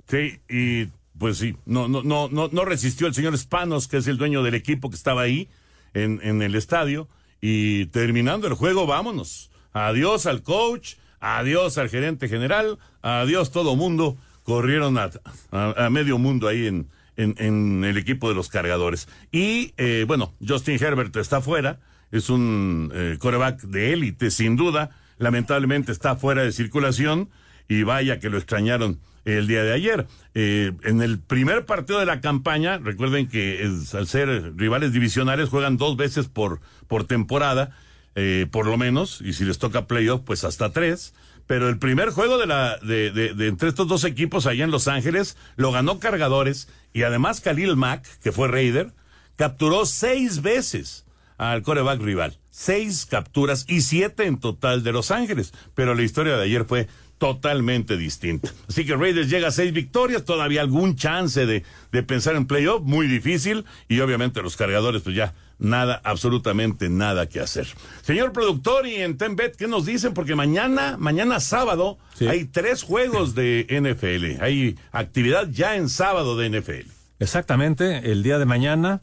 Sí, 0.08 0.40
y 0.48 0.86
pues 1.18 1.38
sí, 1.38 1.56
no, 1.64 1.88
no, 1.88 2.02
no, 2.02 2.28
no, 2.28 2.64
resistió 2.64 3.06
el 3.06 3.14
señor 3.14 3.36
Spanos, 3.38 3.88
que 3.88 3.98
es 3.98 4.06
el 4.06 4.18
dueño 4.18 4.42
del 4.42 4.54
equipo 4.54 4.90
que 4.90 4.96
estaba 4.96 5.22
ahí 5.22 5.48
en, 5.94 6.20
en 6.22 6.42
el 6.42 6.54
estadio, 6.54 7.08
y 7.40 7.86
terminando 7.86 8.46
el 8.46 8.54
juego, 8.54 8.86
vámonos. 8.86 9.50
Adiós 9.72 10.26
al 10.26 10.42
coach, 10.42 10.94
adiós 11.20 11.78
al 11.78 11.88
gerente 11.88 12.28
general, 12.28 12.78
adiós 13.02 13.50
todo 13.50 13.76
mundo. 13.76 14.16
Corrieron 14.42 14.98
a, 14.98 15.10
a 15.50 15.90
medio 15.90 16.18
mundo 16.18 16.48
ahí 16.48 16.66
en, 16.66 16.90
en, 17.16 17.84
el 17.84 17.96
equipo 17.96 18.28
de 18.28 18.34
los 18.34 18.48
cargadores. 18.48 19.08
Y 19.32 19.72
eh, 19.76 20.04
bueno, 20.06 20.34
Justin 20.46 20.82
Herbert 20.82 21.14
está 21.16 21.40
fuera, 21.40 21.80
es 22.10 22.30
un 22.30 22.90
eh, 22.94 23.16
coreback 23.18 23.62
de 23.62 23.92
élite, 23.92 24.30
sin 24.30 24.56
duda. 24.56 24.90
Lamentablemente 25.18 25.92
está 25.92 26.16
fuera 26.16 26.42
de 26.42 26.52
circulación 26.52 27.28
y 27.68 27.82
vaya 27.82 28.18
que 28.18 28.30
lo 28.30 28.38
extrañaron 28.38 28.98
el 29.24 29.46
día 29.46 29.62
de 29.64 29.72
ayer. 29.72 30.06
Eh, 30.34 30.72
en 30.84 31.02
el 31.02 31.18
primer 31.18 31.64
partido 31.64 31.98
de 31.98 32.06
la 32.06 32.20
campaña, 32.20 32.78
recuerden 32.78 33.28
que 33.28 33.68
al 33.92 34.06
ser 34.06 34.54
rivales 34.56 34.92
divisionales 34.92 35.48
juegan 35.48 35.76
dos 35.76 35.96
veces 35.96 36.28
por, 36.28 36.60
por 36.88 37.04
temporada, 37.04 37.76
eh, 38.14 38.46
por 38.50 38.66
lo 38.66 38.76
menos, 38.76 39.20
y 39.20 39.32
si 39.32 39.44
les 39.44 39.58
toca 39.58 39.86
playoff, 39.86 40.22
pues 40.24 40.44
hasta 40.44 40.72
tres. 40.72 41.14
Pero 41.46 41.68
el 41.68 41.78
primer 41.78 42.10
juego 42.10 42.38
de 42.38 42.46
la, 42.46 42.78
de, 42.78 43.10
de, 43.10 43.34
de, 43.34 43.48
entre 43.48 43.68
estos 43.68 43.86
dos 43.86 44.04
equipos 44.04 44.46
allá 44.46 44.64
en 44.64 44.70
Los 44.70 44.88
Ángeles 44.88 45.36
lo 45.56 45.72
ganó 45.72 45.98
Cargadores 45.98 46.68
y 46.94 47.02
además 47.02 47.42
Khalil 47.42 47.76
Mack, 47.76 48.06
que 48.20 48.32
fue 48.32 48.48
Raider, 48.48 48.92
capturó 49.36 49.84
seis 49.84 50.40
veces 50.40 51.04
al 51.36 51.62
coreback 51.62 52.00
rival. 52.00 52.38
Seis 52.50 53.04
capturas 53.04 53.66
y 53.68 53.80
siete 53.80 54.26
en 54.26 54.38
total 54.38 54.84
de 54.84 54.92
Los 54.92 55.10
Ángeles. 55.10 55.52
Pero 55.74 55.96
la 55.96 56.02
historia 56.02 56.36
de 56.36 56.44
ayer 56.44 56.64
fue 56.64 56.86
totalmente 57.18 57.96
distinta. 57.96 58.52
Así 58.68 58.86
que 58.86 58.96
Raiders 58.96 59.28
llega 59.28 59.48
a 59.48 59.50
seis 59.50 59.72
victorias, 59.72 60.24
todavía 60.24 60.60
algún 60.60 60.94
chance 60.94 61.46
de, 61.46 61.64
de 61.90 62.02
pensar 62.04 62.36
en 62.36 62.46
playoff, 62.46 62.82
muy 62.82 63.08
difícil, 63.08 63.64
y 63.88 64.00
obviamente 64.00 64.40
los 64.40 64.56
cargadores, 64.56 65.02
pues 65.02 65.16
ya 65.16 65.34
nada, 65.58 66.00
absolutamente 66.04 66.88
nada 66.88 67.28
que 67.28 67.40
hacer. 67.40 67.66
Señor 68.02 68.32
productor 68.32 68.86
y 68.86 68.96
en 68.96 69.16
Tembet, 69.16 69.56
¿qué 69.56 69.66
nos 69.66 69.86
dicen? 69.86 70.14
Porque 70.14 70.34
mañana, 70.34 70.96
mañana 70.98 71.40
sábado, 71.40 71.98
sí. 72.14 72.26
hay 72.26 72.44
tres 72.44 72.82
juegos 72.82 73.34
de 73.34 73.66
NFL, 73.68 74.42
hay 74.42 74.76
actividad 74.92 75.48
ya 75.48 75.76
en 75.76 75.88
sábado 75.88 76.36
de 76.36 76.50
NFL. 76.50 76.90
Exactamente, 77.18 78.10
el 78.10 78.22
día 78.22 78.38
de 78.38 78.44
mañana 78.44 79.00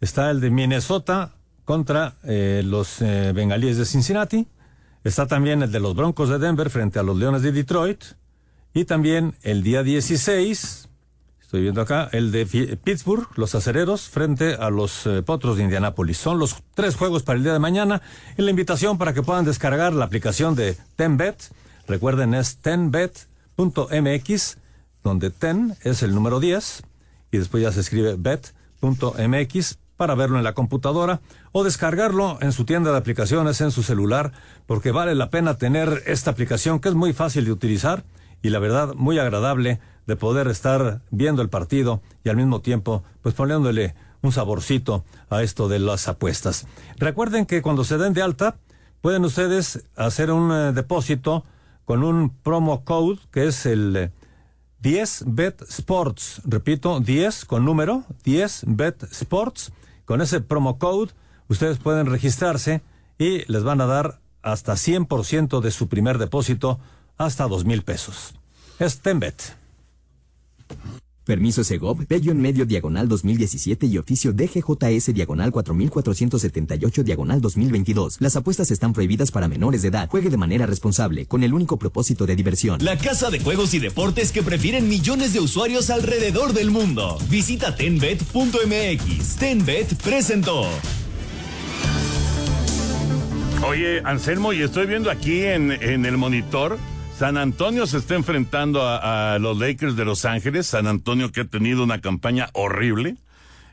está 0.00 0.30
el 0.30 0.40
de 0.40 0.50
Minnesota 0.50 1.34
contra 1.64 2.14
eh, 2.24 2.62
los 2.64 3.00
eh, 3.00 3.32
bengalíes 3.32 3.76
de 3.76 3.84
Cincinnati. 3.84 4.48
Está 5.04 5.26
también 5.26 5.62
el 5.62 5.70
de 5.70 5.80
los 5.80 5.94
Broncos 5.94 6.28
de 6.28 6.38
Denver 6.38 6.68
frente 6.68 6.98
a 6.98 7.02
los 7.02 7.16
Leones 7.16 7.42
de 7.42 7.52
Detroit. 7.52 8.02
Y 8.74 8.84
también 8.84 9.34
el 9.42 9.62
día 9.62 9.82
16, 9.82 10.88
estoy 11.50 11.62
viendo 11.62 11.80
acá, 11.80 12.08
el 12.12 12.30
de 12.30 12.46
Pittsburgh, 12.76 13.26
los 13.34 13.56
acereros 13.56 14.08
frente 14.08 14.54
a 14.54 14.70
los 14.70 15.04
eh, 15.08 15.20
potros 15.22 15.56
de 15.56 15.64
Indianápolis. 15.64 16.16
Son 16.16 16.38
los 16.38 16.62
tres 16.76 16.94
juegos 16.94 17.24
para 17.24 17.38
el 17.38 17.42
día 17.42 17.52
de 17.52 17.58
mañana. 17.58 18.02
Y 18.38 18.42
la 18.42 18.50
invitación 18.50 18.98
para 18.98 19.14
que 19.14 19.24
puedan 19.24 19.44
descargar 19.44 19.92
la 19.92 20.04
aplicación 20.04 20.54
de 20.54 20.76
TenBet. 20.94 21.50
Recuerden, 21.88 22.34
es 22.34 22.58
tenbet.mx, 22.58 24.58
donde 25.02 25.30
ten 25.30 25.74
es 25.82 26.04
el 26.04 26.14
número 26.14 26.38
10 26.38 26.84
y 27.32 27.38
después 27.38 27.64
ya 27.64 27.72
se 27.72 27.80
escribe 27.80 28.14
bet.mx 28.16 29.78
para 29.96 30.14
verlo 30.14 30.38
en 30.38 30.44
la 30.44 30.52
computadora 30.52 31.20
o 31.50 31.64
descargarlo 31.64 32.38
en 32.42 32.52
su 32.52 32.64
tienda 32.64 32.92
de 32.92 32.98
aplicaciones 32.98 33.60
en 33.60 33.72
su 33.72 33.82
celular, 33.82 34.30
porque 34.66 34.92
vale 34.92 35.16
la 35.16 35.30
pena 35.30 35.56
tener 35.56 36.04
esta 36.06 36.30
aplicación 36.30 36.78
que 36.78 36.90
es 36.90 36.94
muy 36.94 37.12
fácil 37.12 37.44
de 37.44 37.50
utilizar 37.50 38.04
y 38.40 38.50
la 38.50 38.60
verdad 38.60 38.94
muy 38.94 39.18
agradable 39.18 39.80
de 40.06 40.16
poder 40.16 40.48
estar 40.48 41.02
viendo 41.10 41.42
el 41.42 41.48
partido 41.48 42.00
y 42.24 42.28
al 42.28 42.36
mismo 42.36 42.60
tiempo 42.60 43.02
pues 43.22 43.34
poniéndole 43.34 43.94
un 44.22 44.32
saborcito 44.32 45.04
a 45.28 45.42
esto 45.42 45.68
de 45.68 45.78
las 45.78 46.08
apuestas. 46.08 46.66
Recuerden 46.98 47.46
que 47.46 47.62
cuando 47.62 47.84
se 47.84 47.98
den 47.98 48.12
de 48.12 48.22
alta 48.22 48.56
pueden 49.00 49.24
ustedes 49.24 49.84
hacer 49.96 50.30
un 50.30 50.52
eh, 50.52 50.72
depósito 50.72 51.44
con 51.84 52.04
un 52.04 52.30
promo 52.30 52.84
code 52.84 53.18
que 53.30 53.46
es 53.46 53.66
el 53.66 53.96
eh, 53.96 54.10
10 54.80 55.24
Bet 55.26 55.62
Sports, 55.68 56.40
repito, 56.44 57.00
10 57.00 57.44
con 57.44 57.64
número, 57.64 58.04
10 58.24 58.62
Bet 58.66 59.02
Sports. 59.12 59.72
Con 60.06 60.22
ese 60.22 60.40
promo 60.40 60.78
code 60.78 61.12
ustedes 61.48 61.78
pueden 61.78 62.06
registrarse 62.06 62.82
y 63.18 63.44
les 63.52 63.62
van 63.62 63.80
a 63.80 63.86
dar 63.86 64.20
hasta 64.42 64.72
100% 64.72 65.60
de 65.60 65.70
su 65.70 65.88
primer 65.88 66.18
depósito, 66.18 66.80
hasta 67.18 67.46
dos 67.46 67.66
mil 67.66 67.82
pesos. 67.82 68.34
Es 68.78 69.00
Tenbet. 69.00 69.59
Permiso 71.30 71.62
Segov, 71.62 72.06
Bello 72.08 72.32
en 72.32 72.40
medio 72.40 72.66
diagonal 72.66 73.06
2017 73.06 73.86
y 73.86 73.98
oficio 73.98 74.32
DGJS 74.32 75.14
diagonal 75.14 75.52
4478 75.52 77.04
diagonal 77.04 77.40
2022. 77.40 78.16
Las 78.20 78.34
apuestas 78.34 78.72
están 78.72 78.92
prohibidas 78.92 79.30
para 79.30 79.46
menores 79.46 79.82
de 79.82 79.88
edad. 79.88 80.08
Juegue 80.08 80.28
de 80.28 80.36
manera 80.36 80.66
responsable, 80.66 81.26
con 81.26 81.44
el 81.44 81.54
único 81.54 81.78
propósito 81.78 82.26
de 82.26 82.34
diversión. 82.34 82.82
La 82.82 82.98
casa 82.98 83.30
de 83.30 83.38
juegos 83.38 83.74
y 83.74 83.78
deportes 83.78 84.32
que 84.32 84.42
prefieren 84.42 84.88
millones 84.88 85.32
de 85.32 85.38
usuarios 85.38 85.90
alrededor 85.90 86.52
del 86.52 86.72
mundo. 86.72 87.16
Visita 87.28 87.76
tenbet.mx. 87.76 89.36
Tenbet 89.36 90.02
presentó. 90.02 90.64
Oye, 93.68 94.00
Anselmo, 94.04 94.52
y 94.52 94.62
estoy 94.62 94.86
viendo 94.86 95.10
aquí 95.12 95.42
en, 95.42 95.70
en 95.70 96.06
el 96.06 96.16
monitor 96.16 96.78
San 97.20 97.36
Antonio 97.36 97.86
se 97.86 97.98
está 97.98 98.14
enfrentando 98.14 98.80
a, 98.80 99.34
a, 99.34 99.38
los 99.38 99.58
Lakers 99.58 99.94
de 99.94 100.06
Los 100.06 100.24
Ángeles. 100.24 100.68
San 100.68 100.86
Antonio 100.86 101.30
que 101.30 101.42
ha 101.42 101.44
tenido 101.44 101.84
una 101.84 102.00
campaña 102.00 102.48
horrible. 102.54 103.16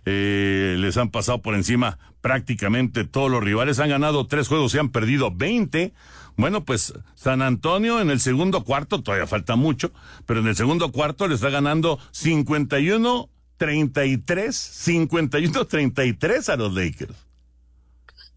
Eh, 0.03 0.75
les 0.77 0.97
han 0.97 1.11
pasado 1.11 1.41
por 1.41 1.55
encima 1.55 1.97
prácticamente 2.19 3.05
todos 3.05 3.31
los 3.31 3.41
rivales. 3.41 3.79
Han 3.79 3.87
ganado 3.87 4.27
tres 4.27 4.49
juegos 4.49 4.75
y 4.75 4.79
han 4.79 4.89
perdido 4.89 5.31
20. 5.33 5.93
Bueno, 6.35 6.65
pues 6.65 6.93
San 7.15 7.41
Antonio 7.41 8.01
en 8.01 8.09
el 8.09 8.19
segundo 8.19 8.65
cuarto, 8.65 9.01
todavía 9.01 9.27
falta 9.27 9.55
mucho, 9.55 9.93
pero 10.25 10.41
en 10.41 10.47
el 10.47 10.57
segundo 10.57 10.91
cuarto 10.91 11.25
le 11.29 11.35
está 11.35 11.49
ganando 11.49 11.99
51 12.11 13.29
33, 13.55 14.57
51 14.57 15.65
33 15.67 16.49
a 16.49 16.57
los 16.57 16.73
Lakers. 16.73 17.15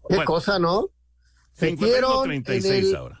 Qué 0.07 0.15
bueno, 0.15 0.23
cosa, 0.23 0.57
¿no? 0.57 0.87
51 1.55 2.21
36 2.21 2.85
el... 2.85 2.95
ahora 2.95 3.20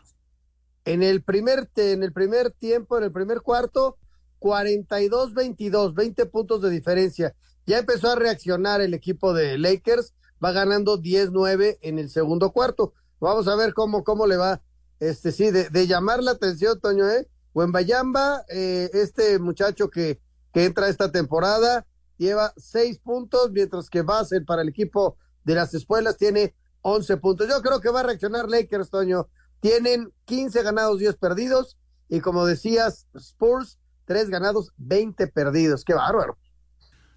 en 0.85 1.03
el 1.03 1.23
primer 1.23 1.69
en 1.75 2.03
el 2.03 2.13
primer 2.13 2.51
tiempo, 2.51 2.97
en 2.97 3.05
el 3.05 3.11
primer 3.11 3.41
cuarto, 3.41 3.97
42-22, 4.39 5.93
20 5.93 6.25
puntos 6.25 6.61
de 6.61 6.69
diferencia. 6.69 7.35
Ya 7.65 7.79
empezó 7.79 8.09
a 8.09 8.15
reaccionar 8.15 8.81
el 8.81 8.93
equipo 8.93 9.33
de 9.33 9.57
Lakers, 9.57 10.13
va 10.43 10.51
ganando 10.51 10.99
10-9 10.99 11.77
en 11.81 11.99
el 11.99 12.09
segundo 12.09 12.51
cuarto. 12.51 12.93
Vamos 13.19 13.47
a 13.47 13.55
ver 13.55 13.73
cómo, 13.73 14.03
cómo 14.03 14.25
le 14.25 14.37
va. 14.37 14.61
Este 14.99 15.31
sí, 15.31 15.51
de, 15.51 15.69
de 15.69 15.87
llamar 15.87 16.23
la 16.23 16.31
atención, 16.31 16.79
Toño, 16.79 17.07
¿eh? 17.07 17.27
Bayamba, 17.53 18.43
eh, 18.49 18.89
este 18.93 19.39
muchacho 19.39 19.89
que, 19.89 20.19
que 20.53 20.65
entra 20.65 20.89
esta 20.89 21.11
temporada, 21.11 21.85
lleva 22.17 22.53
seis 22.57 22.99
puntos, 22.99 23.51
mientras 23.51 23.89
que 23.89 24.01
Basel 24.01 24.45
para 24.45 24.61
el 24.61 24.69
equipo 24.69 25.17
de 25.43 25.55
las 25.55 25.73
escuelas 25.73 26.17
tiene 26.17 26.55
11 26.81 27.17
puntos. 27.17 27.47
Yo 27.47 27.61
creo 27.61 27.79
que 27.79 27.89
va 27.89 28.01
a 28.01 28.03
reaccionar 28.03 28.49
Lakers, 28.49 28.89
Toño 28.89 29.27
tienen 29.61 30.11
15 30.25 30.63
ganados, 30.63 30.99
10 30.99 31.15
perdidos. 31.15 31.77
Y 32.09 32.19
como 32.19 32.45
decías, 32.45 33.07
Spurs, 33.15 33.79
3 34.05 34.29
ganados, 34.29 34.73
20 34.77 35.27
perdidos. 35.27 35.85
Qué 35.85 35.93
bárbaro. 35.93 36.37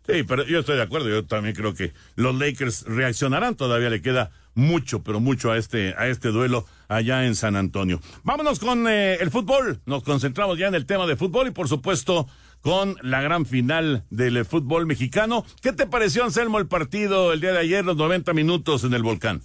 Sí, 0.07 0.22
pero 0.22 0.44
yo 0.44 0.61
estoy 0.61 0.76
de 0.76 0.83
acuerdo. 0.83 1.09
Yo 1.09 1.26
también 1.26 1.57
creo 1.57 1.74
que 1.74 1.92
los 2.14 2.38
Lakers 2.38 2.83
reaccionarán. 2.83 3.57
Todavía 3.57 3.90
le 3.90 4.02
queda 4.02 4.30
mucho, 4.54 5.02
pero 5.02 5.18
mucho 5.18 5.50
a 5.50 5.57
este, 5.57 5.94
a 5.96 6.07
este 6.09 6.28
duelo 6.28 6.66
allá 6.88 7.24
en 7.26 7.35
San 7.35 7.57
Antonio. 7.57 8.00
Vámonos 8.22 8.61
con 8.61 8.87
eh, 8.87 9.14
el 9.14 9.30
fútbol. 9.30 9.80
Nos 9.87 10.04
concentramos 10.04 10.59
ya 10.59 10.68
en 10.68 10.74
el 10.74 10.87
tema 10.87 11.07
de 11.07 11.16
fútbol 11.16 11.48
y 11.48 11.52
por 11.52 11.68
supuesto 11.68 12.28
con 12.61 12.96
la 13.02 13.20
gran 13.20 13.46
final 13.46 14.04
del 14.11 14.44
fútbol 14.44 14.87
mexicano. 14.87 15.44
¿Qué 15.61 15.72
te 15.72 15.87
pareció, 15.87 16.24
Anselmo, 16.24 16.59
el 16.59 16.66
partido 16.66 17.33
el 17.33 17.40
día 17.40 17.52
de 17.52 17.59
ayer, 17.59 17.85
los 17.85 17.96
90 17.96 18.33
minutos 18.35 18.85
en 18.85 18.94
el 18.94 19.02
volcán? 19.02 19.42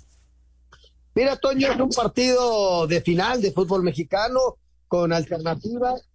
Mira, 1.19 1.35
Toño, 1.35 1.69
es 1.69 1.77
un 1.81 1.89
partido 1.89 2.87
de 2.87 3.01
final 3.01 3.41
de 3.41 3.51
fútbol 3.51 3.83
mexicano 3.83 4.39
con 4.87 5.11
alternativas. 5.11 6.09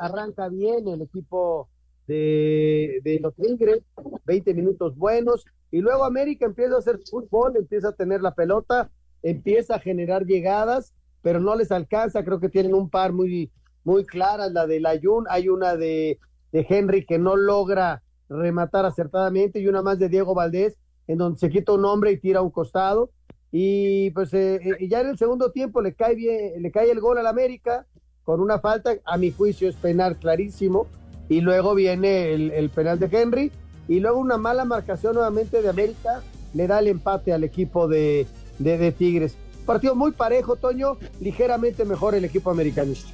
Arranca 0.00 0.48
bien 0.48 0.88
el 0.88 1.02
equipo 1.02 1.68
de, 2.08 3.20
los 3.22 3.36
Tigres, 3.36 3.84
20 4.24 4.52
minutos 4.54 4.96
buenos. 4.96 5.44
Y 5.70 5.78
luego 5.78 6.02
América 6.02 6.44
empieza 6.44 6.74
a 6.74 6.78
hacer 6.80 6.98
fútbol, 7.08 7.56
empieza 7.56 7.90
a 7.90 7.92
tener 7.92 8.20
la 8.20 8.34
pelota, 8.34 8.90
empieza 9.22 9.76
a 9.76 9.78
generar 9.78 10.26
llegadas, 10.26 10.92
pero 11.22 11.38
no 11.38 11.54
les 11.54 11.70
alcanza. 11.70 12.24
Creo 12.24 12.40
que 12.40 12.48
tienen 12.48 12.74
un 12.74 12.90
par 12.90 13.12
muy, 13.12 13.52
muy 13.84 14.04
claras. 14.04 14.50
La 14.50 14.66
de 14.66 14.80
Layun, 14.80 15.26
hay 15.30 15.50
una 15.50 15.76
de, 15.76 16.18
de 16.50 16.66
Henry 16.68 17.06
que 17.06 17.20
no 17.20 17.36
logra 17.36 18.02
rematar 18.28 18.86
acertadamente 18.86 19.60
y 19.60 19.68
una 19.68 19.82
más 19.82 20.00
de 20.00 20.08
Diego 20.08 20.34
Valdés, 20.34 20.78
en 21.06 21.18
donde 21.18 21.38
se 21.38 21.48
quita 21.48 21.74
un 21.74 21.84
hombre 21.84 22.10
y 22.10 22.18
tira 22.18 22.40
a 22.40 22.42
un 22.42 22.50
costado 22.50 23.12
y 23.52 24.10
pues 24.10 24.32
eh, 24.32 24.58
eh, 24.64 24.88
ya 24.88 25.02
en 25.02 25.10
el 25.10 25.18
segundo 25.18 25.52
tiempo 25.52 25.82
le 25.82 25.92
cae 25.92 26.14
bien, 26.14 26.60
le 26.60 26.70
cae 26.70 26.90
el 26.90 27.00
gol 27.00 27.18
al 27.18 27.26
América 27.26 27.86
con 28.24 28.40
una 28.40 28.58
falta, 28.58 28.94
a 29.04 29.18
mi 29.18 29.30
juicio 29.30 29.68
es 29.68 29.76
penal 29.76 30.16
clarísimo, 30.16 30.86
y 31.28 31.40
luego 31.40 31.74
viene 31.74 32.32
el, 32.32 32.70
penal 32.70 32.98
de 32.98 33.08
Henry, 33.10 33.50
y 33.88 34.00
luego 34.00 34.18
una 34.18 34.38
mala 34.38 34.64
marcación 34.64 35.14
nuevamente 35.14 35.60
de 35.60 35.68
América 35.68 36.22
le 36.54 36.66
da 36.66 36.78
el 36.78 36.88
empate 36.88 37.32
al 37.32 37.42
equipo 37.42 37.88
de, 37.88 38.26
de, 38.58 38.92
Tigres. 38.92 39.36
Partido 39.66 39.94
muy 39.94 40.12
parejo, 40.12 40.56
Toño, 40.56 40.98
ligeramente 41.20 41.84
mejor 41.84 42.14
el 42.14 42.24
equipo 42.24 42.50
americanista. 42.50 43.08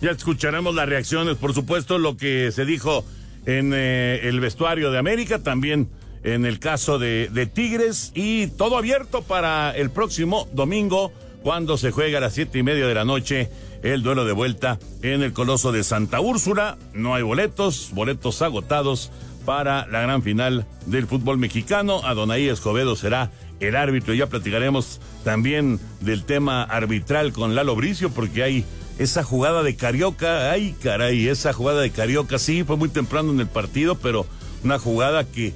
Ya 0.00 0.12
escucharemos 0.12 0.74
las 0.74 0.88
reacciones, 0.88 1.36
por 1.36 1.54
supuesto, 1.54 1.98
lo 1.98 2.16
que 2.16 2.52
se 2.52 2.64
dijo 2.64 3.04
en 3.46 3.72
eh, 3.74 4.28
el 4.28 4.40
vestuario 4.40 4.90
de 4.90 4.98
América, 4.98 5.40
también 5.40 5.88
en 6.22 6.44
el 6.44 6.58
caso 6.58 6.98
de, 6.98 7.50
Tigres 7.52 8.12
y 8.14 8.48
todo 8.48 8.76
abierto 8.76 9.22
para 9.22 9.70
el 9.76 9.90
próximo 9.90 10.48
domingo 10.52 11.12
cuando 11.42 11.78
se 11.78 11.90
juega 11.90 12.18
a 12.18 12.20
las 12.20 12.34
siete 12.34 12.58
y 12.58 12.62
media 12.62 12.86
de 12.86 12.94
la 12.94 13.04
noche 13.04 13.50
el 13.82 14.02
duelo 14.02 14.26
de 14.26 14.32
vuelta 14.32 14.78
en 15.02 15.22
el 15.22 15.32
Coloso 15.32 15.72
de 15.72 15.82
Santa 15.82 16.20
Úrsula. 16.20 16.76
No 16.92 17.14
hay 17.14 17.22
boletos, 17.22 17.90
boletos 17.94 18.42
agotados 18.42 19.10
para 19.46 19.86
la 19.86 20.02
gran 20.02 20.22
final 20.22 20.66
del 20.84 21.06
fútbol 21.06 21.38
mexicano. 21.38 22.02
Adonai 22.04 22.48
Escobedo 22.48 22.94
será 22.94 23.30
el 23.58 23.74
árbitro. 23.76 24.12
Ya 24.12 24.26
platicaremos 24.26 25.00
también 25.24 25.80
del 26.00 26.24
tema 26.24 26.62
arbitral 26.62 27.32
con 27.32 27.54
Lalo 27.54 27.74
Bricio 27.74 28.10
porque 28.10 28.42
hay 28.42 28.64
esa 28.98 29.24
jugada 29.24 29.62
de 29.62 29.76
Carioca. 29.76 30.50
Ay, 30.50 30.74
caray, 30.82 31.28
esa 31.28 31.54
jugada 31.54 31.80
de 31.80 31.90
Carioca 31.90 32.38
sí 32.38 32.64
fue 32.64 32.76
muy 32.76 32.90
temprano 32.90 33.32
en 33.32 33.40
el 33.40 33.48
partido, 33.48 33.94
pero 33.94 34.26
una 34.62 34.78
jugada 34.78 35.24
que 35.24 35.54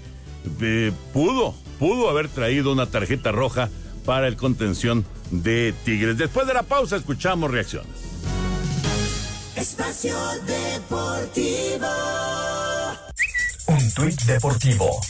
eh, 0.60 0.92
pudo, 1.12 1.54
pudo 1.78 2.08
haber 2.08 2.28
traído 2.28 2.72
una 2.72 2.86
tarjeta 2.86 3.32
roja 3.32 3.68
para 4.04 4.28
el 4.28 4.36
contención 4.36 5.04
de 5.30 5.74
Tigres. 5.84 6.18
Después 6.18 6.46
de 6.46 6.54
la 6.54 6.62
pausa 6.62 6.96
escuchamos 6.96 7.50
reacciones. 7.50 7.90
Espacio 9.56 10.16
Deportivo. 10.46 11.86
Un 13.66 13.94
tuit 13.94 14.20
deportivo. 14.22 15.00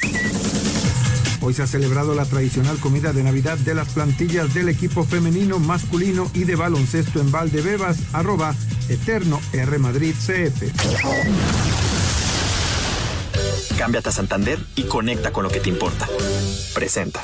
Hoy 1.40 1.53
se 1.53 1.62
ha 1.62 1.66
celebrado 1.66 2.14
la 2.14 2.25
tradicional 2.25 2.79
comida 2.79 3.12
de 3.12 3.23
Navidad 3.23 3.59
de 3.59 3.75
las 3.75 3.88
plantillas 3.88 4.55
del 4.55 4.68
equipo 4.68 5.05
femenino, 5.05 5.59
masculino 5.59 6.31
y 6.35 6.44
de 6.44 6.57
baloncesto 6.57 7.20
en 7.20 7.31
Valdebebas, 7.33 7.99
arroba 8.12 8.55
Eterno 8.88 9.40
R 9.53 9.79
Madrid 9.79 10.14
CF. 10.14 10.62
Cámbiate 13.78 14.08
a 14.08 14.12
Santander 14.12 14.58
y 14.76 14.84
conecta 14.84 15.32
con 15.32 15.42
lo 15.42 15.50
que 15.50 15.60
te 15.60 15.68
importa. 15.68 16.08
Presenta. 16.74 17.20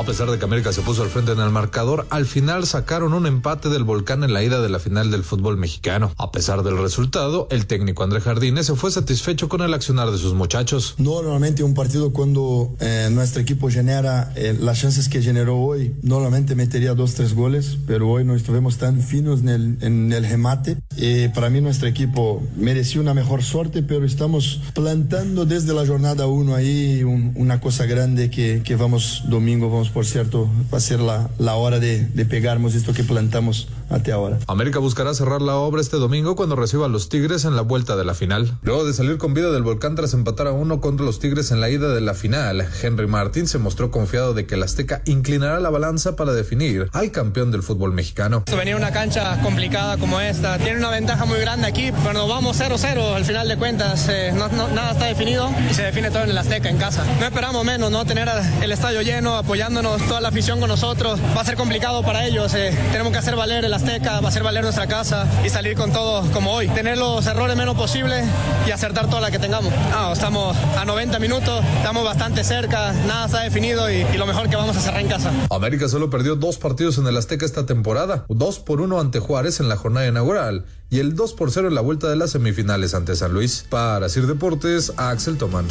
A 0.00 0.02
pesar 0.02 0.30
de 0.30 0.38
que 0.38 0.44
América 0.46 0.72
se 0.72 0.80
puso 0.80 1.02
al 1.02 1.10
frente 1.10 1.32
en 1.32 1.40
el 1.40 1.50
marcador, 1.50 2.06
al 2.08 2.24
final 2.24 2.66
sacaron 2.66 3.12
un 3.12 3.26
empate 3.26 3.68
del 3.68 3.84
volcán 3.84 4.24
en 4.24 4.32
la 4.32 4.42
ida 4.42 4.62
de 4.62 4.70
la 4.70 4.78
final 4.78 5.10
del 5.10 5.24
fútbol 5.24 5.58
mexicano. 5.58 6.14
A 6.16 6.32
pesar 6.32 6.62
del 6.62 6.78
resultado, 6.78 7.46
el 7.50 7.66
técnico 7.66 8.02
André 8.02 8.22
Jardines 8.22 8.64
se 8.64 8.74
fue 8.76 8.90
satisfecho 8.90 9.50
con 9.50 9.60
el 9.60 9.74
accionar 9.74 10.10
de 10.10 10.16
sus 10.16 10.32
muchachos. 10.32 10.94
Normalmente 10.96 11.62
un 11.62 11.74
partido 11.74 12.14
cuando 12.14 12.74
eh, 12.80 13.10
nuestro 13.12 13.42
equipo 13.42 13.68
genera 13.68 14.32
eh, 14.36 14.56
las 14.58 14.80
chances 14.80 15.10
que 15.10 15.20
generó 15.20 15.58
hoy, 15.58 15.94
normalmente 16.00 16.54
metería 16.54 16.94
dos, 16.94 17.12
tres 17.12 17.34
goles, 17.34 17.76
pero 17.86 18.08
hoy 18.08 18.24
no 18.24 18.34
estuvimos 18.34 18.78
tan 18.78 19.02
finos 19.02 19.40
en 19.40 19.50
el, 19.50 19.78
en 19.82 20.12
el 20.14 20.26
remate. 20.26 20.78
Eh, 20.96 21.30
para 21.34 21.50
mí 21.50 21.60
nuestro 21.60 21.88
equipo 21.88 22.42
mereció 22.56 23.02
una 23.02 23.12
mejor 23.12 23.42
suerte, 23.42 23.82
pero 23.82 24.06
estamos 24.06 24.62
plantando 24.72 25.44
desde 25.44 25.74
la 25.74 25.86
jornada 25.86 26.26
1 26.26 26.54
ahí 26.54 27.04
una 27.04 27.60
cosa 27.60 27.84
grande 27.84 28.30
que, 28.30 28.62
que 28.64 28.76
vamos 28.76 29.24
domingo, 29.28 29.68
vamos 29.68 29.89
por 29.90 30.06
cierto, 30.06 30.48
va 30.72 30.78
a 30.78 30.80
ser 30.80 31.00
la, 31.00 31.30
la 31.38 31.54
hora 31.56 31.78
de, 31.78 32.06
de 32.06 32.24
pegarnos 32.24 32.74
esto 32.74 32.92
que 32.92 33.04
plantamos 33.04 33.68
hasta 33.90 34.14
ahora. 34.14 34.38
América 34.46 34.78
buscará 34.78 35.12
cerrar 35.14 35.42
la 35.42 35.56
obra 35.56 35.80
este 35.80 35.96
domingo 35.96 36.36
cuando 36.36 36.56
reciba 36.56 36.86
a 36.86 36.88
los 36.88 37.08
Tigres 37.08 37.44
en 37.44 37.56
la 37.56 37.62
vuelta 37.62 37.96
de 37.96 38.04
la 38.04 38.14
final. 38.14 38.56
Luego 38.62 38.84
de 38.86 38.92
salir 38.92 39.18
con 39.18 39.34
vida 39.34 39.50
del 39.50 39.62
volcán 39.62 39.96
tras 39.96 40.14
empatar 40.14 40.46
a 40.46 40.52
uno 40.52 40.80
contra 40.80 41.04
los 41.04 41.18
Tigres 41.18 41.50
en 41.50 41.60
la 41.60 41.68
ida 41.70 41.88
de 41.88 42.00
la 42.00 42.14
final, 42.14 42.66
Henry 42.82 43.06
Martín 43.06 43.48
se 43.48 43.58
mostró 43.58 43.90
confiado 43.90 44.32
de 44.32 44.46
que 44.46 44.54
el 44.54 44.62
Azteca 44.62 45.02
inclinará 45.06 45.60
la 45.60 45.70
balanza 45.70 46.16
para 46.16 46.32
definir 46.32 46.88
al 46.92 47.10
campeón 47.10 47.50
del 47.50 47.62
fútbol 47.62 47.92
mexicano. 47.92 48.44
Venir 48.56 48.76
una 48.76 48.92
cancha 48.92 49.40
complicada 49.42 49.96
como 49.98 50.20
esta, 50.20 50.58
tiene 50.58 50.78
una 50.78 50.90
ventaja 50.90 51.24
muy 51.24 51.40
grande 51.40 51.66
aquí, 51.66 51.90
pero 52.02 52.12
nos 52.12 52.28
vamos 52.28 52.60
0-0 52.60 53.14
al 53.14 53.24
final 53.24 53.48
de 53.48 53.56
cuentas, 53.56 54.08
eh, 54.08 54.32
no, 54.34 54.48
nada 54.48 54.92
está 54.92 55.06
definido 55.06 55.50
y 55.68 55.74
se 55.74 55.82
define 55.82 56.10
todo 56.10 56.22
en 56.24 56.30
el 56.30 56.38
Azteca 56.38 56.68
en 56.68 56.78
casa. 56.78 57.04
No 57.18 57.26
esperamos 57.26 57.64
menos, 57.64 57.90
¿no? 57.90 58.04
Tener 58.04 58.28
el 58.62 58.72
estadio 58.72 59.02
lleno, 59.02 59.36
toda 59.80 60.20
la 60.20 60.28
afición 60.28 60.60
con 60.60 60.68
nosotros, 60.68 61.18
va 61.34 61.40
a 61.40 61.44
ser 61.44 61.56
complicado 61.56 62.02
para 62.02 62.26
ellos, 62.26 62.52
eh, 62.54 62.76
tenemos 62.92 63.12
que 63.12 63.18
hacer 63.18 63.34
valer 63.34 63.64
el 63.64 63.72
Azteca, 63.72 64.20
va 64.20 64.28
a 64.28 64.32
ser 64.32 64.42
valer 64.42 64.62
nuestra 64.62 64.86
casa 64.86 65.26
y 65.44 65.48
salir 65.48 65.74
con 65.74 65.90
todo 65.90 66.22
como 66.32 66.52
hoy. 66.52 66.68
Tener 66.68 66.98
los 66.98 67.26
errores 67.26 67.56
menos 67.56 67.76
posibles 67.76 68.26
y 68.66 68.70
acertar 68.70 69.08
toda 69.08 69.22
la 69.22 69.30
que 69.30 69.38
tengamos. 69.38 69.72
estamos 70.12 70.56
a 70.76 70.84
90 70.84 71.18
minutos, 71.18 71.64
estamos 71.78 72.04
bastante 72.04 72.44
cerca, 72.44 72.92
nada 73.06 73.26
está 73.26 73.40
definido 73.40 73.90
y, 73.90 74.04
lo 74.18 74.26
mejor 74.26 74.50
que 74.50 74.56
vamos 74.56 74.76
a 74.76 74.80
cerrar 74.80 75.00
en 75.00 75.08
casa. 75.08 75.32
América 75.50 75.88
solo 75.88 76.10
perdió 76.10 76.36
dos 76.36 76.58
partidos 76.58 76.98
en 76.98 77.06
el 77.06 77.16
Azteca 77.16 77.46
esta 77.46 77.64
temporada, 77.64 78.26
dos 78.28 78.58
por 78.58 78.82
uno 78.82 79.00
ante 79.00 79.18
Juárez 79.18 79.60
en 79.60 79.70
la 79.70 79.76
jornada 79.76 80.06
inaugural 80.06 80.66
y 80.90 80.98
el 80.98 81.14
2 81.14 81.34
por 81.34 81.52
0 81.52 81.68
en 81.68 81.74
la 81.74 81.80
vuelta 81.80 82.08
de 82.10 82.16
las 82.16 82.32
semifinales 82.32 82.94
ante 82.94 83.16
San 83.16 83.32
Luis. 83.32 83.64
Para 83.70 84.08
Sir 84.08 84.26
Deportes, 84.26 84.92
Axel 84.96 85.38
Tomán. 85.38 85.66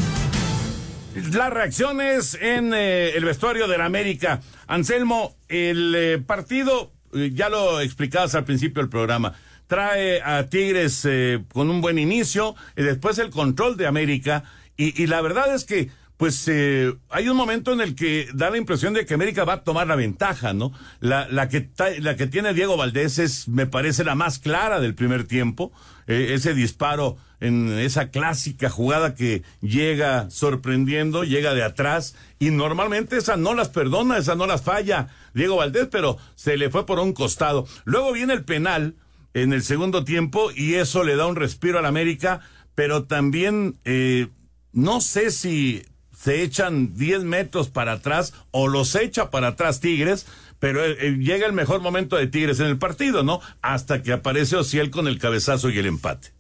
Las 1.28 1.52
reacciones 1.52 2.38
en 2.40 2.74
eh, 2.74 3.12
el 3.16 3.26
vestuario 3.26 3.68
de 3.68 3.78
la 3.78 3.86
América. 3.86 4.42
Anselmo, 4.68 5.36
el 5.50 5.94
eh, 5.96 6.18
partido 6.20 6.94
eh, 7.14 7.32
ya 7.34 7.50
lo 7.50 7.82
explicabas 7.82 8.36
al 8.36 8.46
principio 8.46 8.82
del 8.82 8.90
programa, 8.90 9.34
trae 9.68 10.22
a 10.22 10.48
Tigres 10.48 11.08
con 11.54 11.70
un 11.70 11.82
buen 11.82 12.00
inicio 12.00 12.56
y 12.76 12.84
después 12.84 13.20
el 13.20 13.30
control 13.30 13.78
de 13.78 13.86
América 13.88 14.44
y, 14.78 15.08
la 15.08 15.22
verdad 15.22 15.54
es 15.54 15.66
que 15.66 15.90
pues 16.20 16.50
eh, 16.50 16.94
hay 17.10 17.30
un 17.30 17.38
momento 17.38 17.72
en 17.72 17.80
el 17.80 17.96
que 17.96 18.28
da 18.34 18.50
la 18.50 18.58
impresión 18.58 18.94
de 18.94 19.06
que 19.06 19.14
América 19.14 19.46
va 19.46 19.54
a 19.54 19.64
tomar 19.64 19.88
la 19.88 19.96
ventaja, 19.96 20.52
¿no? 20.52 20.74
La, 21.00 21.30
la, 21.30 21.48
que, 21.48 21.70
la 22.02 22.18
que 22.18 22.28
tiene 22.28 22.54
Diego 22.54 22.76
Valdés 22.76 23.20
es, 23.20 23.48
me 23.48 23.68
parece, 23.68 24.04
la 24.04 24.16
más 24.16 24.38
clara 24.38 24.82
del 24.82 24.96
primer 24.96 25.24
tiempo. 25.24 25.72
ese 26.08 26.54
disparo 26.54 27.16
en 27.40 27.70
esa 27.80 28.10
clásica 28.10 28.70
jugada 28.70 29.16
que 29.16 29.44
llega 29.62 30.30
sorprendiendo, 30.30 31.24
llega 31.24 31.54
de 31.54 31.64
atrás 31.64 32.18
y 32.38 32.50
normalmente 32.50 33.16
esa 33.16 33.38
no 33.38 33.54
las 33.54 33.70
perdona, 33.70 34.18
esa 34.18 34.36
no 34.36 34.46
las 34.46 34.62
falla 34.62 35.08
Diego 35.34 35.56
Valdés, 35.56 35.88
pero 35.90 36.18
se 36.36 36.58
le 36.58 36.70
fue 36.70 36.86
por 36.86 37.00
un 37.00 37.14
costado. 37.14 37.66
Luego 37.86 38.12
viene 38.12 38.34
el 38.34 38.44
penal 38.44 38.96
en 39.34 39.54
el 39.54 39.64
segundo 39.64 40.04
tiempo 40.04 40.52
y 40.54 40.74
eso 40.74 41.06
le 41.06 41.16
da 41.16 41.28
un 41.28 41.38
respiro 41.38 41.80
al 41.80 41.86
América, 41.86 42.42
pero 42.76 43.06
también 43.06 43.78
eh, 43.86 44.28
no 44.74 45.00
sé 45.00 45.32
si 45.32 45.86
se 46.20 46.44
echan 46.44 46.96
10 46.96 47.24
metros 47.24 47.70
para 47.70 47.94
atrás 47.94 48.34
o 48.52 48.68
los 48.68 48.94
echa 48.96 49.30
para 49.30 49.50
atrás 49.50 49.80
Tigres, 49.80 50.26
pero 50.60 50.84
eh, 50.84 50.98
eh, 51.00 51.12
llega 51.18 51.48
el 51.48 51.54
mejor 51.54 51.80
momento 51.80 52.18
de 52.18 52.28
Tigres 52.28 52.60
en 52.60 52.66
el 52.66 52.78
partido, 52.78 53.24
¿no? 53.24 53.40
Hasta 53.62 54.04
que 54.04 54.12
aparece 54.12 54.58
Ociel 54.58 54.92
con 54.92 55.08
el 55.08 55.18
cabezazo 55.18 55.70
y 55.70 55.78
el 55.78 55.86
empate. 55.86 56.34